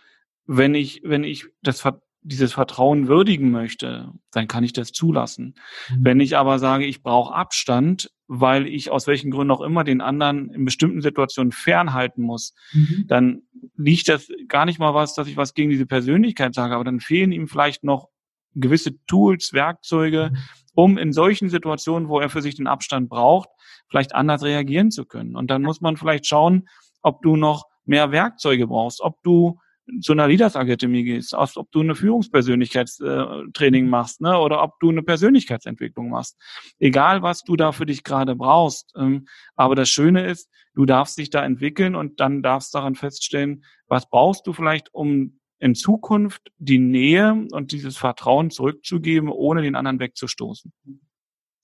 wenn 0.46 0.74
ich, 0.74 1.02
wenn 1.04 1.22
ich 1.22 1.44
das 1.62 1.82
dieses 2.22 2.52
Vertrauen 2.52 3.08
würdigen 3.08 3.50
möchte, 3.50 4.12
dann 4.32 4.48
kann 4.48 4.64
ich 4.64 4.72
das 4.72 4.92
zulassen. 4.92 5.54
Mhm. 5.90 6.04
Wenn 6.04 6.20
ich 6.20 6.36
aber 6.36 6.58
sage, 6.58 6.84
ich 6.84 7.02
brauche 7.02 7.34
Abstand, 7.34 8.10
weil 8.26 8.66
ich 8.66 8.90
aus 8.90 9.06
welchen 9.06 9.30
Gründen 9.30 9.52
auch 9.52 9.60
immer 9.60 9.84
den 9.84 10.00
anderen 10.00 10.50
in 10.50 10.64
bestimmten 10.64 11.00
Situationen 11.00 11.52
fernhalten 11.52 12.22
muss, 12.22 12.54
mhm. 12.72 13.04
dann 13.08 13.42
liegt 13.76 14.08
das 14.08 14.28
gar 14.48 14.66
nicht 14.66 14.78
mal 14.78 14.94
was, 14.94 15.14
dass 15.14 15.28
ich 15.28 15.36
was 15.36 15.54
gegen 15.54 15.70
diese 15.70 15.86
Persönlichkeit 15.86 16.54
sage, 16.54 16.74
aber 16.74 16.84
dann 16.84 17.00
fehlen 17.00 17.32
ihm 17.32 17.48
vielleicht 17.48 17.84
noch 17.84 18.08
gewisse 18.54 18.98
Tools, 19.06 19.52
Werkzeuge, 19.52 20.30
mhm. 20.32 20.38
um 20.74 20.98
in 20.98 21.12
solchen 21.12 21.48
Situationen, 21.48 22.08
wo 22.08 22.20
er 22.20 22.28
für 22.28 22.42
sich 22.42 22.56
den 22.56 22.66
Abstand 22.66 23.08
braucht, 23.08 23.48
vielleicht 23.88 24.14
anders 24.14 24.42
reagieren 24.42 24.90
zu 24.90 25.06
können. 25.06 25.36
Und 25.36 25.50
dann 25.50 25.62
muss 25.62 25.80
man 25.80 25.96
vielleicht 25.96 26.26
schauen, 26.26 26.68
ob 27.02 27.22
du 27.22 27.36
noch 27.36 27.66
mehr 27.84 28.12
Werkzeuge 28.12 28.66
brauchst, 28.66 29.00
ob 29.00 29.22
du 29.22 29.58
zu 30.00 30.12
einer 30.12 30.28
Leaders 30.28 30.56
Akademie 30.56 31.04
gehst, 31.04 31.34
ob 31.34 31.70
du 31.72 31.80
eine 31.80 31.94
Führungspersönlichkeitstraining 31.94 33.84
mhm. 33.84 33.90
machst, 33.90 34.20
ne, 34.20 34.38
oder 34.38 34.62
ob 34.62 34.78
du 34.80 34.90
eine 34.90 35.02
Persönlichkeitsentwicklung 35.02 36.10
machst. 36.10 36.36
Egal, 36.78 37.22
was 37.22 37.42
du 37.42 37.56
da 37.56 37.72
für 37.72 37.86
dich 37.86 38.04
gerade 38.04 38.36
brauchst. 38.36 38.92
Ähm, 38.96 39.26
aber 39.56 39.74
das 39.74 39.88
Schöne 39.88 40.26
ist, 40.26 40.50
du 40.74 40.84
darfst 40.84 41.18
dich 41.18 41.30
da 41.30 41.44
entwickeln 41.44 41.94
und 41.94 42.20
dann 42.20 42.42
darfst 42.42 42.74
daran 42.74 42.94
feststellen, 42.94 43.64
was 43.86 44.08
brauchst 44.08 44.46
du 44.46 44.52
vielleicht, 44.52 44.94
um 44.94 45.38
in 45.60 45.74
Zukunft 45.74 46.52
die 46.58 46.78
Nähe 46.78 47.46
und 47.50 47.72
dieses 47.72 47.96
Vertrauen 47.96 48.50
zurückzugeben, 48.50 49.28
ohne 49.28 49.62
den 49.62 49.74
anderen 49.74 49.98
wegzustoßen. 49.98 50.72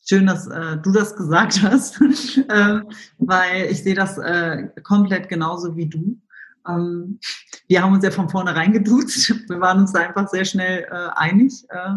Schön, 0.07 0.27
dass 0.27 0.47
äh, 0.49 0.77
du 0.83 0.93
das 0.93 1.17
gesagt 1.17 1.63
hast, 1.63 2.01
äh, 2.49 2.81
weil 3.19 3.67
ich 3.71 3.83
sehe 3.83 3.95
das 3.95 4.19
äh, 4.19 4.69
komplett 4.83 5.29
genauso 5.29 5.77
wie 5.77 5.87
du. 5.87 6.19
Ähm, 6.69 7.19
wir 7.69 7.83
haben 7.83 7.95
uns 7.95 8.05
ja 8.05 8.11
von 8.11 8.29
vornherein 8.29 8.73
geduzt. 8.73 9.33
Wir 9.49 9.61
waren 9.61 9.81
uns 9.81 9.93
da 9.93 10.01
einfach 10.01 10.29
sehr 10.29 10.45
schnell 10.45 10.87
äh, 10.91 11.09
einig. 11.15 11.65
Äh, 11.69 11.95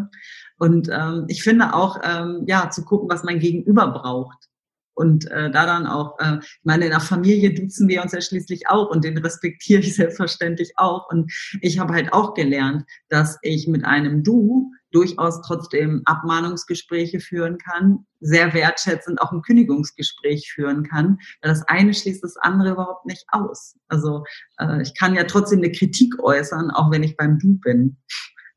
und 0.59 0.89
ähm, 0.91 1.25
ich 1.27 1.43
finde 1.43 1.73
auch, 1.73 1.99
ähm, 2.03 2.43
ja, 2.47 2.69
zu 2.69 2.83
gucken, 2.83 3.09
was 3.09 3.23
mein 3.23 3.39
Gegenüber 3.39 3.87
braucht. 3.87 4.49
Und 4.97 5.29
äh, 5.29 5.51
da 5.51 5.67
dann 5.67 5.85
auch, 5.85 6.17
äh, 6.17 6.39
meine, 6.63 6.85
in 6.85 6.89
der 6.91 6.99
Familie 6.99 7.53
duzen 7.53 7.87
wir 7.87 8.01
uns 8.01 8.13
ja 8.13 8.21
schließlich 8.21 8.67
auch 8.67 8.89
und 8.89 9.03
den 9.03 9.19
respektiere 9.19 9.81
ich 9.81 9.95
selbstverständlich 9.95 10.73
auch. 10.77 11.07
Und 11.11 11.31
ich 11.61 11.77
habe 11.77 11.93
halt 11.93 12.13
auch 12.13 12.33
gelernt, 12.33 12.83
dass 13.07 13.37
ich 13.43 13.67
mit 13.67 13.85
einem 13.85 14.23
Du 14.23 14.71
durchaus 14.91 15.41
trotzdem 15.43 16.01
Abmahnungsgespräche 16.05 17.19
führen 17.19 17.59
kann, 17.59 18.07
sehr 18.21 18.55
wertschätzend 18.55 19.21
auch 19.21 19.31
ein 19.31 19.43
Kündigungsgespräch 19.43 20.51
führen 20.51 20.83
kann, 20.83 21.19
weil 21.41 21.51
das 21.51 21.61
eine 21.67 21.93
schließt 21.93 22.23
das 22.23 22.35
andere 22.37 22.71
überhaupt 22.71 23.05
nicht 23.05 23.25
aus. 23.27 23.75
Also 23.89 24.23
äh, 24.57 24.81
ich 24.81 24.97
kann 24.97 25.13
ja 25.13 25.25
trotzdem 25.25 25.59
eine 25.59 25.71
Kritik 25.71 26.17
äußern, 26.23 26.71
auch 26.71 26.89
wenn 26.89 27.03
ich 27.03 27.15
beim 27.17 27.37
Du 27.37 27.59
bin. 27.59 27.97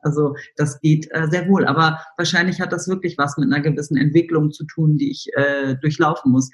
Also 0.01 0.35
das 0.57 0.81
geht 0.81 1.09
äh, 1.11 1.29
sehr 1.31 1.49
wohl. 1.49 1.67
Aber 1.67 2.01
wahrscheinlich 2.17 2.61
hat 2.61 2.73
das 2.73 2.89
wirklich 2.89 3.19
was 3.19 3.37
mit 3.37 3.53
einer 3.53 3.63
gewissen 3.63 3.97
Entwicklung 3.97 4.51
zu 4.51 4.65
tun, 4.65 4.97
die 4.97 5.11
ich 5.11 5.29
äh, 5.35 5.77
durchlaufen 5.77 6.33
muss. 6.33 6.51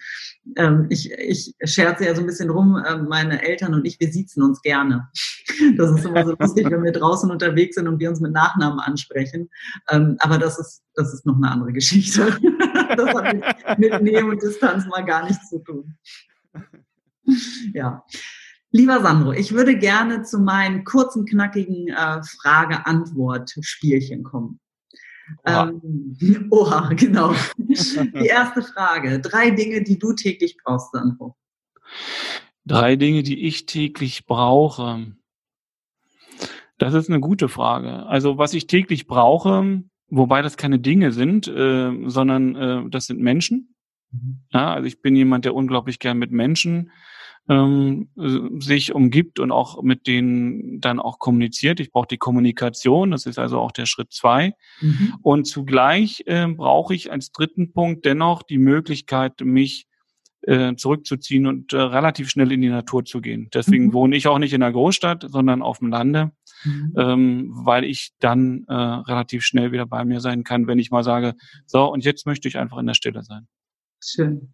Ähm, 0.56 0.86
ich, 0.90 1.12
ich 1.12 1.54
scherze 1.64 2.04
ja 2.04 2.14
so 2.14 2.20
ein 2.20 2.26
bisschen 2.26 2.50
rum, 2.50 2.82
äh, 2.84 2.96
meine 2.98 3.42
Eltern 3.42 3.74
und 3.74 3.84
ich, 3.86 4.00
wir 4.00 4.12
siezen 4.12 4.42
uns 4.42 4.60
gerne. 4.62 5.08
Das 5.78 5.90
ist 5.90 6.04
immer 6.04 6.24
so 6.24 6.34
lustig, 6.38 6.70
wenn 6.70 6.84
wir 6.84 6.92
draußen 6.92 7.30
unterwegs 7.30 7.76
sind 7.76 7.88
und 7.88 7.98
wir 7.98 8.10
uns 8.10 8.20
mit 8.20 8.32
Nachnamen 8.32 8.78
ansprechen. 8.78 9.48
Ähm, 9.90 10.16
aber 10.18 10.36
das 10.36 10.58
ist, 10.58 10.82
das 10.94 11.14
ist 11.14 11.24
noch 11.24 11.36
eine 11.36 11.50
andere 11.50 11.72
Geschichte. 11.72 12.36
Das 12.96 13.12
hat 13.14 13.34
mit, 13.34 13.78
mit 13.78 14.02
Nähe 14.02 14.24
und 14.24 14.40
Distanz 14.40 14.86
mal 14.86 15.04
gar 15.04 15.24
nichts 15.24 15.48
zu 15.48 15.58
tun. 15.58 15.96
Ja. 17.74 18.04
Lieber 18.70 19.00
Sandro, 19.00 19.32
ich 19.32 19.52
würde 19.52 19.78
gerne 19.78 20.22
zu 20.22 20.38
meinen 20.38 20.84
kurzen, 20.84 21.24
knackigen 21.24 21.88
äh, 21.88 22.22
Frage-Antwort-Spielchen 22.22 24.24
kommen. 24.24 24.60
Oha. 25.44 25.68
Ähm, 25.68 26.16
oha, 26.50 26.92
genau. 26.94 27.34
Die 27.58 28.26
erste 28.26 28.62
Frage. 28.62 29.20
Drei 29.20 29.50
Dinge, 29.50 29.82
die 29.82 29.98
du 29.98 30.12
täglich 30.12 30.56
brauchst, 30.62 30.92
Sandro. 30.92 31.36
Drei 32.64 32.96
Dinge, 32.96 33.22
die 33.22 33.46
ich 33.46 33.66
täglich 33.66 34.26
brauche. 34.26 35.06
Das 36.78 36.94
ist 36.94 37.08
eine 37.08 37.20
gute 37.20 37.48
Frage. 37.48 38.06
Also 38.06 38.38
was 38.38 38.52
ich 38.52 38.66
täglich 38.66 39.06
brauche, 39.06 39.82
wobei 40.08 40.42
das 40.42 40.56
keine 40.56 40.78
Dinge 40.78 41.12
sind, 41.12 41.48
äh, 41.48 41.92
sondern 42.06 42.56
äh, 42.56 42.90
das 42.90 43.06
sind 43.06 43.20
Menschen. 43.20 43.74
Mhm. 44.10 44.40
Ja, 44.50 44.74
also 44.74 44.86
ich 44.86 45.00
bin 45.00 45.16
jemand, 45.16 45.44
der 45.44 45.54
unglaublich 45.54 45.98
gern 45.98 46.18
mit 46.18 46.32
Menschen 46.32 46.90
ähm, 47.48 48.08
sich 48.58 48.94
umgibt 48.94 49.38
und 49.38 49.52
auch 49.52 49.82
mit 49.82 50.06
denen 50.06 50.80
dann 50.80 50.98
auch 50.98 51.18
kommuniziert. 51.18 51.80
Ich 51.80 51.92
brauche 51.92 52.08
die 52.08 52.18
Kommunikation, 52.18 53.12
das 53.12 53.26
ist 53.26 53.38
also 53.38 53.60
auch 53.60 53.72
der 53.72 53.86
Schritt 53.86 54.12
zwei. 54.12 54.54
Mhm. 54.80 55.14
Und 55.22 55.46
zugleich 55.46 56.24
äh, 56.26 56.46
brauche 56.48 56.94
ich 56.94 57.12
als 57.12 57.32
dritten 57.32 57.72
Punkt 57.72 58.04
dennoch 58.04 58.42
die 58.42 58.58
Möglichkeit, 58.58 59.40
mich 59.42 59.86
äh, 60.42 60.74
zurückzuziehen 60.76 61.46
und 61.46 61.72
äh, 61.72 61.80
relativ 61.80 62.30
schnell 62.30 62.52
in 62.52 62.62
die 62.62 62.68
Natur 62.68 63.04
zu 63.04 63.20
gehen. 63.20 63.48
Deswegen 63.52 63.86
mhm. 63.86 63.92
wohne 63.92 64.16
ich 64.16 64.26
auch 64.28 64.38
nicht 64.38 64.52
in 64.52 64.60
der 64.60 64.72
Großstadt, 64.72 65.26
sondern 65.28 65.62
auf 65.62 65.78
dem 65.78 65.88
Lande, 65.88 66.32
mhm. 66.64 66.94
ähm, 66.96 67.50
weil 67.64 67.84
ich 67.84 68.10
dann 68.20 68.64
äh, 68.68 68.74
relativ 68.74 69.42
schnell 69.44 69.72
wieder 69.72 69.86
bei 69.86 70.04
mir 70.04 70.20
sein 70.20 70.44
kann, 70.44 70.66
wenn 70.66 70.78
ich 70.78 70.90
mal 70.90 71.04
sage, 71.04 71.34
so, 71.66 71.84
und 71.90 72.04
jetzt 72.04 72.26
möchte 72.26 72.48
ich 72.48 72.58
einfach 72.58 72.78
in 72.78 72.86
der 72.86 72.94
Stille 72.94 73.22
sein. 73.22 73.48
Schön. 74.02 74.52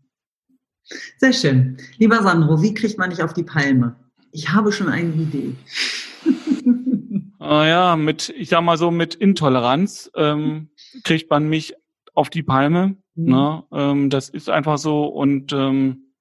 Sehr 1.19 1.33
schön. 1.33 1.77
Lieber 1.99 2.23
Sandro, 2.23 2.63
wie 2.63 2.75
kriegt 2.75 2.99
man 2.99 3.11
dich 3.11 3.23
auf 3.23 3.33
die 3.33 3.45
Palme? 3.45 3.97
Ich 4.33 4.51
habe 4.51 4.73
schon 4.73 4.89
eine 4.89 5.13
Idee. 5.13 5.55
Ah 7.39 7.67
ja, 7.67 7.97
mit, 7.97 8.33
ich 8.37 8.49
sag 8.51 8.63
mal 8.63 8.79
so, 8.79 8.93
mit 8.93 9.17
Intoleranz 9.17 10.11
ähm, 10.15 10.71
kriegt 11.03 11.29
man 11.29 11.49
mich 11.49 11.75
auf 12.15 12.31
die 12.31 12.45
Palme. 12.45 12.97
Mhm. 13.15 13.25
Ne? 13.25 13.65
Ähm, 13.73 14.11
das 14.11 14.29
ist 14.29 14.49
einfach 14.49 14.79
so 14.79 15.07
und 15.07 15.53
ähm, 15.53 16.13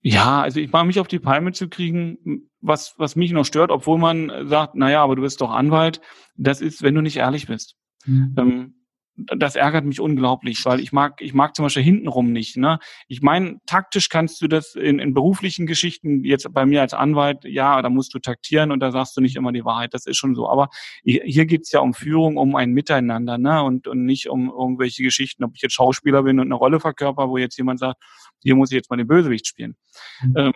ja, 0.00 0.42
also 0.42 0.60
ich 0.60 0.70
mache 0.72 0.86
mich 0.86 0.98
auf 0.98 1.08
die 1.08 1.20
Palme 1.20 1.52
zu 1.52 1.68
kriegen, 1.68 2.48
was, 2.60 2.94
was 2.98 3.16
mich 3.16 3.32
noch 3.32 3.44
stört, 3.44 3.70
obwohl 3.70 3.98
man 3.98 4.48
sagt, 4.48 4.74
naja, 4.74 5.02
aber 5.02 5.16
du 5.16 5.22
bist 5.22 5.40
doch 5.40 5.50
Anwalt, 5.50 6.00
das 6.36 6.60
ist, 6.60 6.82
wenn 6.82 6.94
du 6.94 7.02
nicht 7.02 7.16
ehrlich 7.16 7.46
bist. 7.46 7.76
Mhm. 8.04 8.34
Ähm, 8.36 8.74
das 9.14 9.56
ärgert 9.56 9.84
mich 9.84 10.00
unglaublich, 10.00 10.64
weil 10.64 10.80
ich 10.80 10.92
mag, 10.92 11.20
ich 11.20 11.34
mag 11.34 11.54
zum 11.54 11.64
Beispiel 11.64 11.82
hintenrum 11.82 12.32
nicht. 12.32 12.56
Ne? 12.56 12.78
Ich 13.08 13.20
meine, 13.20 13.58
taktisch 13.66 14.08
kannst 14.08 14.40
du 14.40 14.48
das 14.48 14.74
in, 14.74 14.98
in 14.98 15.12
beruflichen 15.12 15.66
Geschichten, 15.66 16.24
jetzt 16.24 16.50
bei 16.52 16.64
mir 16.64 16.80
als 16.80 16.94
Anwalt, 16.94 17.44
ja, 17.44 17.82
da 17.82 17.90
musst 17.90 18.14
du 18.14 18.18
taktieren 18.18 18.70
und 18.70 18.80
da 18.80 18.90
sagst 18.90 19.16
du 19.16 19.20
nicht 19.20 19.36
immer 19.36 19.52
die 19.52 19.64
Wahrheit, 19.64 19.92
das 19.92 20.06
ist 20.06 20.16
schon 20.16 20.34
so. 20.34 20.48
Aber 20.48 20.70
hier 21.04 21.46
geht's 21.46 21.72
ja 21.72 21.80
um 21.80 21.92
Führung, 21.92 22.38
um 22.38 22.56
ein 22.56 22.72
Miteinander, 22.72 23.36
ne? 23.36 23.62
Und, 23.62 23.86
und 23.86 24.04
nicht 24.04 24.28
um 24.28 24.48
irgendwelche 24.48 25.02
Geschichten, 25.02 25.44
ob 25.44 25.52
ich 25.54 25.62
jetzt 25.62 25.74
Schauspieler 25.74 26.22
bin 26.22 26.40
und 26.40 26.46
eine 26.46 26.54
Rolle 26.54 26.80
verkörper, 26.80 27.28
wo 27.28 27.36
jetzt 27.36 27.58
jemand 27.58 27.80
sagt, 27.80 28.02
hier 28.42 28.56
muss 28.56 28.70
ich 28.70 28.76
jetzt 28.76 28.90
mal 28.90 28.96
den 28.96 29.06
Bösewicht 29.06 29.46
spielen. 29.46 29.76
Mhm. 30.22 30.34
Ähm, 30.36 30.52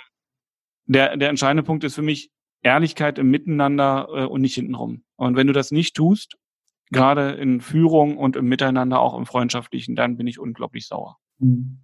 der, 0.87 1.17
der 1.17 1.29
entscheidende 1.29 1.63
Punkt 1.63 1.85
ist 1.85 1.95
für 1.95 2.03
mich, 2.03 2.31
Ehrlichkeit 2.63 3.19
im 3.19 3.31
Miteinander 3.31 4.09
äh, 4.11 4.25
und 4.25 4.41
nicht 4.41 4.55
hintenrum. 4.55 5.05
Und 5.17 5.37
wenn 5.37 5.47
du 5.47 5.53
das 5.53 5.71
nicht 5.71 5.95
tust, 5.95 6.37
gerade 6.91 7.33
in 7.33 7.61
Führung 7.61 8.17
und 8.17 8.37
im 8.37 8.47
Miteinander, 8.47 9.01
auch 9.01 9.17
im 9.17 9.27
Freundschaftlichen, 9.27 9.97
dann 9.97 10.17
bin 10.17 10.27
ich 10.27 10.39
unglaublich 10.39 10.87
sauer. 10.87 11.19
Mhm. 11.39 11.79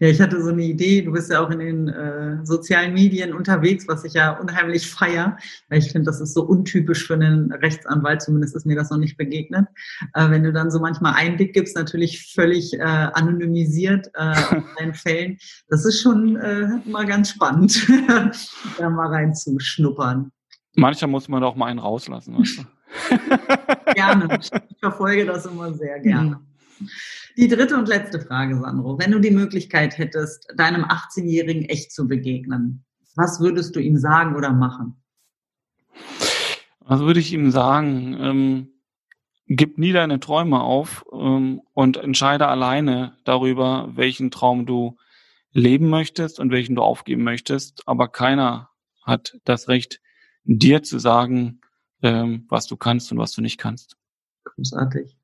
Ja, 0.00 0.08
ich 0.08 0.20
hatte 0.20 0.42
so 0.42 0.50
eine 0.50 0.62
Idee, 0.62 1.02
du 1.02 1.12
bist 1.12 1.30
ja 1.30 1.44
auch 1.44 1.50
in 1.50 1.60
den 1.60 1.88
äh, 1.88 2.44
sozialen 2.44 2.92
Medien 2.92 3.32
unterwegs, 3.32 3.86
was 3.86 4.04
ich 4.04 4.14
ja 4.14 4.32
unheimlich 4.38 4.90
feier, 4.90 5.38
weil 5.68 5.78
ich 5.78 5.92
finde, 5.92 6.06
das 6.06 6.20
ist 6.20 6.34
so 6.34 6.42
untypisch 6.42 7.06
für 7.06 7.14
einen 7.14 7.52
Rechtsanwalt, 7.52 8.22
zumindest 8.22 8.56
ist 8.56 8.66
mir 8.66 8.74
das 8.74 8.90
noch 8.90 8.98
nicht 8.98 9.16
begegnet. 9.16 9.68
Äh, 10.14 10.28
wenn 10.30 10.42
du 10.42 10.52
dann 10.52 10.70
so 10.72 10.80
manchmal 10.80 11.14
Einblick 11.14 11.52
gibst, 11.52 11.76
natürlich 11.76 12.32
völlig 12.34 12.74
äh, 12.74 12.82
anonymisiert 12.82 14.10
äh, 14.14 14.56
in 14.56 14.64
deinen 14.78 14.94
Fällen, 14.94 15.38
das 15.68 15.84
ist 15.84 16.02
schon 16.02 16.36
äh, 16.36 16.68
mal 16.86 17.06
ganz 17.06 17.30
spannend, 17.30 17.86
da 18.78 18.90
mal 18.90 19.08
reinzuschnuppern. 19.08 20.32
Manchmal 20.74 21.10
muss 21.10 21.28
man 21.28 21.44
auch 21.44 21.54
mal 21.54 21.66
einen 21.66 21.78
rauslassen. 21.78 22.36
Weißt 22.38 22.58
du? 22.58 22.62
gerne. 23.94 24.38
Ich 24.40 24.78
verfolge 24.78 25.26
das 25.26 25.46
immer 25.46 25.72
sehr 25.74 26.00
gerne. 26.00 26.40
Die 27.36 27.48
dritte 27.48 27.76
und 27.76 27.88
letzte 27.88 28.20
Frage, 28.20 28.58
Sandro. 28.58 28.98
Wenn 28.98 29.12
du 29.12 29.18
die 29.18 29.30
Möglichkeit 29.30 29.98
hättest, 29.98 30.52
deinem 30.56 30.84
18-Jährigen 30.84 31.64
echt 31.64 31.92
zu 31.92 32.08
begegnen, 32.08 32.84
was 33.14 33.40
würdest 33.40 33.76
du 33.76 33.80
ihm 33.80 33.96
sagen 33.96 34.36
oder 34.36 34.52
machen? 34.52 34.96
Was 36.80 37.00
würde 37.00 37.20
ich 37.20 37.32
ihm 37.32 37.50
sagen? 37.50 38.16
Ähm, 38.18 38.68
gib 39.46 39.78
nie 39.78 39.92
deine 39.92 40.20
Träume 40.20 40.60
auf 40.60 41.04
ähm, 41.12 41.60
und 41.72 41.96
entscheide 41.96 42.48
alleine 42.48 43.16
darüber, 43.24 43.90
welchen 43.94 44.30
Traum 44.30 44.64
du 44.64 44.96
leben 45.52 45.88
möchtest 45.88 46.40
und 46.40 46.50
welchen 46.50 46.76
du 46.76 46.82
aufgeben 46.82 47.24
möchtest. 47.24 47.86
Aber 47.86 48.08
keiner 48.08 48.70
hat 49.04 49.38
das 49.44 49.68
Recht, 49.68 50.00
dir 50.44 50.82
zu 50.82 50.98
sagen, 50.98 51.60
ähm, 52.02 52.46
was 52.48 52.66
du 52.66 52.76
kannst 52.76 53.12
und 53.12 53.18
was 53.18 53.32
du 53.32 53.42
nicht 53.42 53.58
kannst. 53.58 53.96
Großartig. 54.44 55.16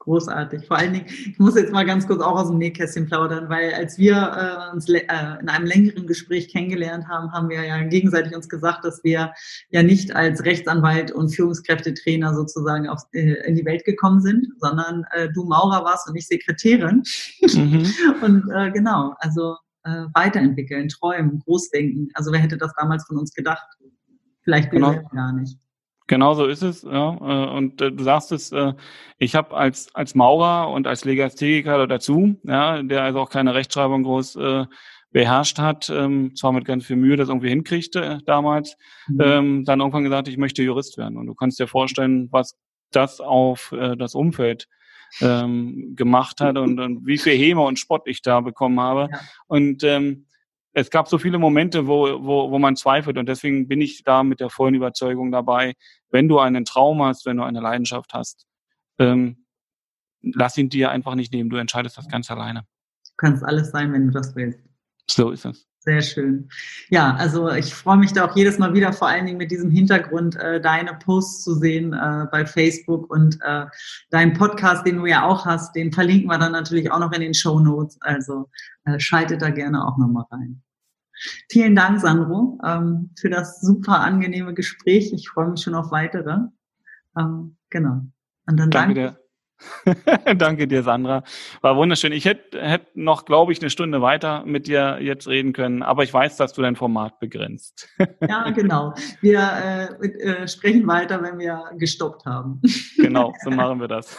Großartig. 0.00 0.66
Vor 0.66 0.78
allen 0.78 0.94
Dingen, 0.94 1.06
ich 1.08 1.38
muss 1.38 1.56
jetzt 1.56 1.72
mal 1.72 1.84
ganz 1.84 2.06
kurz 2.06 2.22
auch 2.22 2.40
aus 2.40 2.48
dem 2.48 2.56
Nähkästchen 2.56 3.04
plaudern, 3.04 3.50
weil 3.50 3.74
als 3.74 3.98
wir 3.98 4.16
äh, 4.16 4.74
uns 4.74 4.88
äh, 4.88 5.02
in 5.40 5.48
einem 5.50 5.66
längeren 5.66 6.06
Gespräch 6.06 6.48
kennengelernt 6.48 7.06
haben, 7.06 7.30
haben 7.32 7.50
wir 7.50 7.62
ja 7.62 7.82
gegenseitig 7.82 8.34
uns 8.34 8.48
gesagt, 8.48 8.82
dass 8.86 9.04
wir 9.04 9.34
ja 9.68 9.82
nicht 9.82 10.16
als 10.16 10.42
Rechtsanwalt 10.46 11.12
und 11.12 11.28
Führungskräftetrainer 11.28 12.34
sozusagen 12.34 12.88
auf, 12.88 13.02
äh, 13.12 13.46
in 13.46 13.56
die 13.56 13.64
Welt 13.66 13.84
gekommen 13.84 14.22
sind, 14.22 14.46
sondern 14.58 15.04
äh, 15.10 15.28
du 15.34 15.44
Maurer 15.44 15.84
warst 15.84 16.08
und 16.08 16.16
ich 16.16 16.26
Sekretärin. 16.26 17.02
Mhm. 17.42 17.86
und 18.22 18.50
äh, 18.54 18.70
genau, 18.70 19.14
also 19.18 19.56
äh, 19.84 20.06
weiterentwickeln, 20.14 20.88
träumen, 20.88 21.40
großdenken. 21.40 22.08
Also 22.14 22.32
wer 22.32 22.40
hätte 22.40 22.56
das 22.56 22.72
damals 22.74 23.04
von 23.06 23.18
uns 23.18 23.34
gedacht? 23.34 23.66
Vielleicht 24.50 24.70
genau. 24.70 24.94
gar 25.14 25.32
nicht. 25.32 25.58
Genau 26.08 26.34
so 26.34 26.46
ist 26.46 26.62
es. 26.62 26.82
Ja. 26.82 27.14
Äh, 27.14 27.56
und 27.56 27.80
äh, 27.80 27.92
du 27.92 28.02
sagst 28.02 28.32
es, 28.32 28.50
äh, 28.50 28.72
ich 29.18 29.36
habe 29.36 29.56
als, 29.56 29.94
als 29.94 30.16
Maurer 30.16 30.70
und 30.70 30.88
als 30.88 31.04
Legastheniker 31.04 31.86
dazu, 31.86 32.36
ja, 32.42 32.82
der 32.82 33.04
also 33.04 33.20
auch 33.20 33.30
keine 33.30 33.54
Rechtschreibung 33.54 34.02
groß 34.02 34.34
äh, 34.36 34.64
beherrscht 35.12 35.60
hat, 35.60 35.88
ähm, 35.88 36.34
zwar 36.34 36.50
mit 36.50 36.64
ganz 36.64 36.84
viel 36.84 36.96
Mühe 36.96 37.16
das 37.16 37.28
irgendwie 37.28 37.48
hinkriegte 37.48 38.18
damals, 38.26 38.76
mhm. 39.06 39.20
ähm, 39.20 39.64
dann 39.64 39.78
irgendwann 39.78 40.02
gesagt, 40.02 40.26
ich 40.26 40.36
möchte 40.36 40.64
Jurist 40.64 40.98
werden. 40.98 41.16
Und 41.16 41.26
du 41.26 41.34
kannst 41.34 41.60
dir 41.60 41.68
vorstellen, 41.68 42.28
was 42.32 42.56
das 42.90 43.20
auf 43.20 43.70
äh, 43.70 43.96
das 43.96 44.16
Umfeld 44.16 44.66
ähm, 45.20 45.94
gemacht 45.94 46.40
hat 46.40 46.58
und, 46.58 46.80
und 46.80 47.06
wie 47.06 47.18
viel 47.18 47.36
Häme 47.36 47.62
und 47.62 47.78
Spott 47.78 48.02
ich 48.06 48.20
da 48.20 48.40
bekommen 48.40 48.80
habe. 48.80 49.08
Ja. 49.12 49.20
Und 49.46 49.84
ähm, 49.84 50.26
es 50.72 50.90
gab 50.90 51.08
so 51.08 51.18
viele 51.18 51.38
Momente, 51.38 51.86
wo, 51.86 52.22
wo, 52.22 52.50
wo 52.50 52.58
man 52.58 52.76
zweifelt 52.76 53.18
und 53.18 53.28
deswegen 53.28 53.66
bin 53.68 53.80
ich 53.80 54.04
da 54.04 54.22
mit 54.22 54.40
der 54.40 54.50
vollen 54.50 54.74
Überzeugung 54.74 55.32
dabei, 55.32 55.74
wenn 56.10 56.28
du 56.28 56.38
einen 56.38 56.64
Traum 56.64 57.02
hast, 57.02 57.26
wenn 57.26 57.36
du 57.36 57.42
eine 57.42 57.60
Leidenschaft 57.60 58.14
hast, 58.14 58.46
ähm, 58.98 59.44
lass 60.22 60.56
ihn 60.58 60.68
dir 60.68 60.90
einfach 60.90 61.14
nicht 61.14 61.32
nehmen, 61.32 61.50
du 61.50 61.56
entscheidest 61.56 61.98
das 61.98 62.08
ganz 62.08 62.30
alleine. 62.30 62.60
Du 63.04 63.12
kannst 63.16 63.44
alles 63.44 63.70
sein, 63.70 63.92
wenn 63.92 64.06
du 64.06 64.12
das 64.12 64.34
willst. 64.36 64.60
So 65.08 65.30
ist 65.30 65.44
es. 65.44 65.69
Sehr 65.82 66.02
schön. 66.02 66.50
Ja, 66.90 67.14
also 67.14 67.50
ich 67.50 67.74
freue 67.74 67.96
mich 67.96 68.12
da 68.12 68.26
auch 68.26 68.36
jedes 68.36 68.58
Mal 68.58 68.74
wieder, 68.74 68.92
vor 68.92 69.08
allen 69.08 69.24
Dingen 69.24 69.38
mit 69.38 69.50
diesem 69.50 69.70
Hintergrund, 69.70 70.36
äh, 70.36 70.60
deine 70.60 70.92
Posts 70.92 71.42
zu 71.42 71.54
sehen 71.54 71.94
äh, 71.94 72.26
bei 72.30 72.44
Facebook 72.44 73.10
und 73.10 73.38
äh, 73.42 73.64
deinen 74.10 74.34
Podcast, 74.34 74.86
den 74.86 74.98
du 74.98 75.06
ja 75.06 75.24
auch 75.24 75.46
hast, 75.46 75.74
den 75.74 75.90
verlinken 75.90 76.28
wir 76.28 76.36
dann 76.36 76.52
natürlich 76.52 76.92
auch 76.92 76.98
noch 76.98 77.12
in 77.12 77.22
den 77.22 77.32
Show 77.32 77.60
Notes. 77.60 77.96
Also 78.02 78.50
äh, 78.84 79.00
schaltet 79.00 79.40
da 79.40 79.48
gerne 79.48 79.82
auch 79.86 79.96
nochmal 79.96 80.26
rein. 80.30 80.62
Vielen 81.50 81.74
Dank, 81.74 81.98
Sandro, 82.00 82.58
ähm, 82.62 83.10
für 83.18 83.30
das 83.30 83.62
super 83.62 84.00
angenehme 84.00 84.52
Gespräch. 84.52 85.14
Ich 85.14 85.30
freue 85.30 85.48
mich 85.48 85.62
schon 85.62 85.74
auf 85.74 85.90
weitere. 85.90 86.40
Ähm, 87.18 87.56
genau. 87.70 88.02
Und 88.46 88.56
dann 88.58 88.70
danke, 88.70 88.94
danke 88.94 88.94
dir. 88.94 89.29
Danke 90.36 90.66
dir, 90.66 90.82
Sandra. 90.82 91.22
War 91.60 91.76
wunderschön. 91.76 92.12
Ich 92.12 92.24
hätte 92.24 92.60
hätt 92.60 92.96
noch, 92.96 93.24
glaube 93.24 93.52
ich, 93.52 93.60
eine 93.60 93.70
Stunde 93.70 94.02
weiter 94.02 94.44
mit 94.44 94.66
dir 94.66 94.98
jetzt 95.00 95.28
reden 95.28 95.52
können, 95.52 95.82
aber 95.82 96.02
ich 96.02 96.12
weiß, 96.12 96.36
dass 96.36 96.52
du 96.52 96.62
dein 96.62 96.76
Format 96.76 97.18
begrenzt. 97.20 97.88
ja, 98.28 98.50
genau. 98.50 98.94
Wir 99.20 99.40
äh, 100.00 100.06
äh, 100.06 100.48
sprechen 100.48 100.86
weiter, 100.86 101.22
wenn 101.22 101.38
wir 101.38 101.64
gestoppt 101.78 102.26
haben. 102.26 102.60
genau, 102.96 103.32
so 103.42 103.50
machen 103.50 103.80
wir 103.80 103.88
das. 103.88 104.16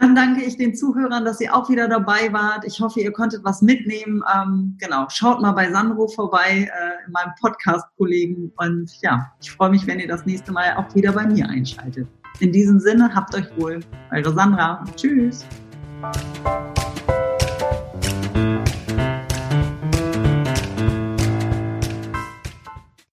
Dann 0.00 0.14
danke 0.14 0.44
ich 0.44 0.56
den 0.56 0.76
Zuhörern, 0.76 1.24
dass 1.24 1.40
ihr 1.40 1.52
auch 1.52 1.68
wieder 1.68 1.88
dabei 1.88 2.32
wart. 2.32 2.64
Ich 2.64 2.80
hoffe, 2.80 3.00
ihr 3.00 3.10
konntet 3.12 3.42
was 3.42 3.62
mitnehmen. 3.62 4.22
Ähm, 4.32 4.76
genau, 4.78 5.06
schaut 5.08 5.42
mal 5.42 5.52
bei 5.52 5.72
Sandro 5.72 6.06
vorbei, 6.06 6.70
äh, 6.72 7.06
in 7.06 7.12
meinem 7.12 7.32
Podcast-Kollegen. 7.40 8.52
Und 8.56 8.92
ja, 9.02 9.32
ich 9.40 9.50
freue 9.50 9.70
mich, 9.70 9.88
wenn 9.88 9.98
ihr 9.98 10.06
das 10.06 10.24
nächste 10.24 10.52
Mal 10.52 10.76
auch 10.76 10.94
wieder 10.94 11.12
bei 11.12 11.26
mir 11.26 11.48
einschaltet. 11.48 12.06
In 12.40 12.52
diesem 12.52 12.78
Sinne, 12.78 13.12
habt 13.14 13.34
euch 13.34 13.46
wohl. 13.56 13.80
Eure 14.12 14.32
Sandra. 14.32 14.84
Tschüss. 14.94 15.44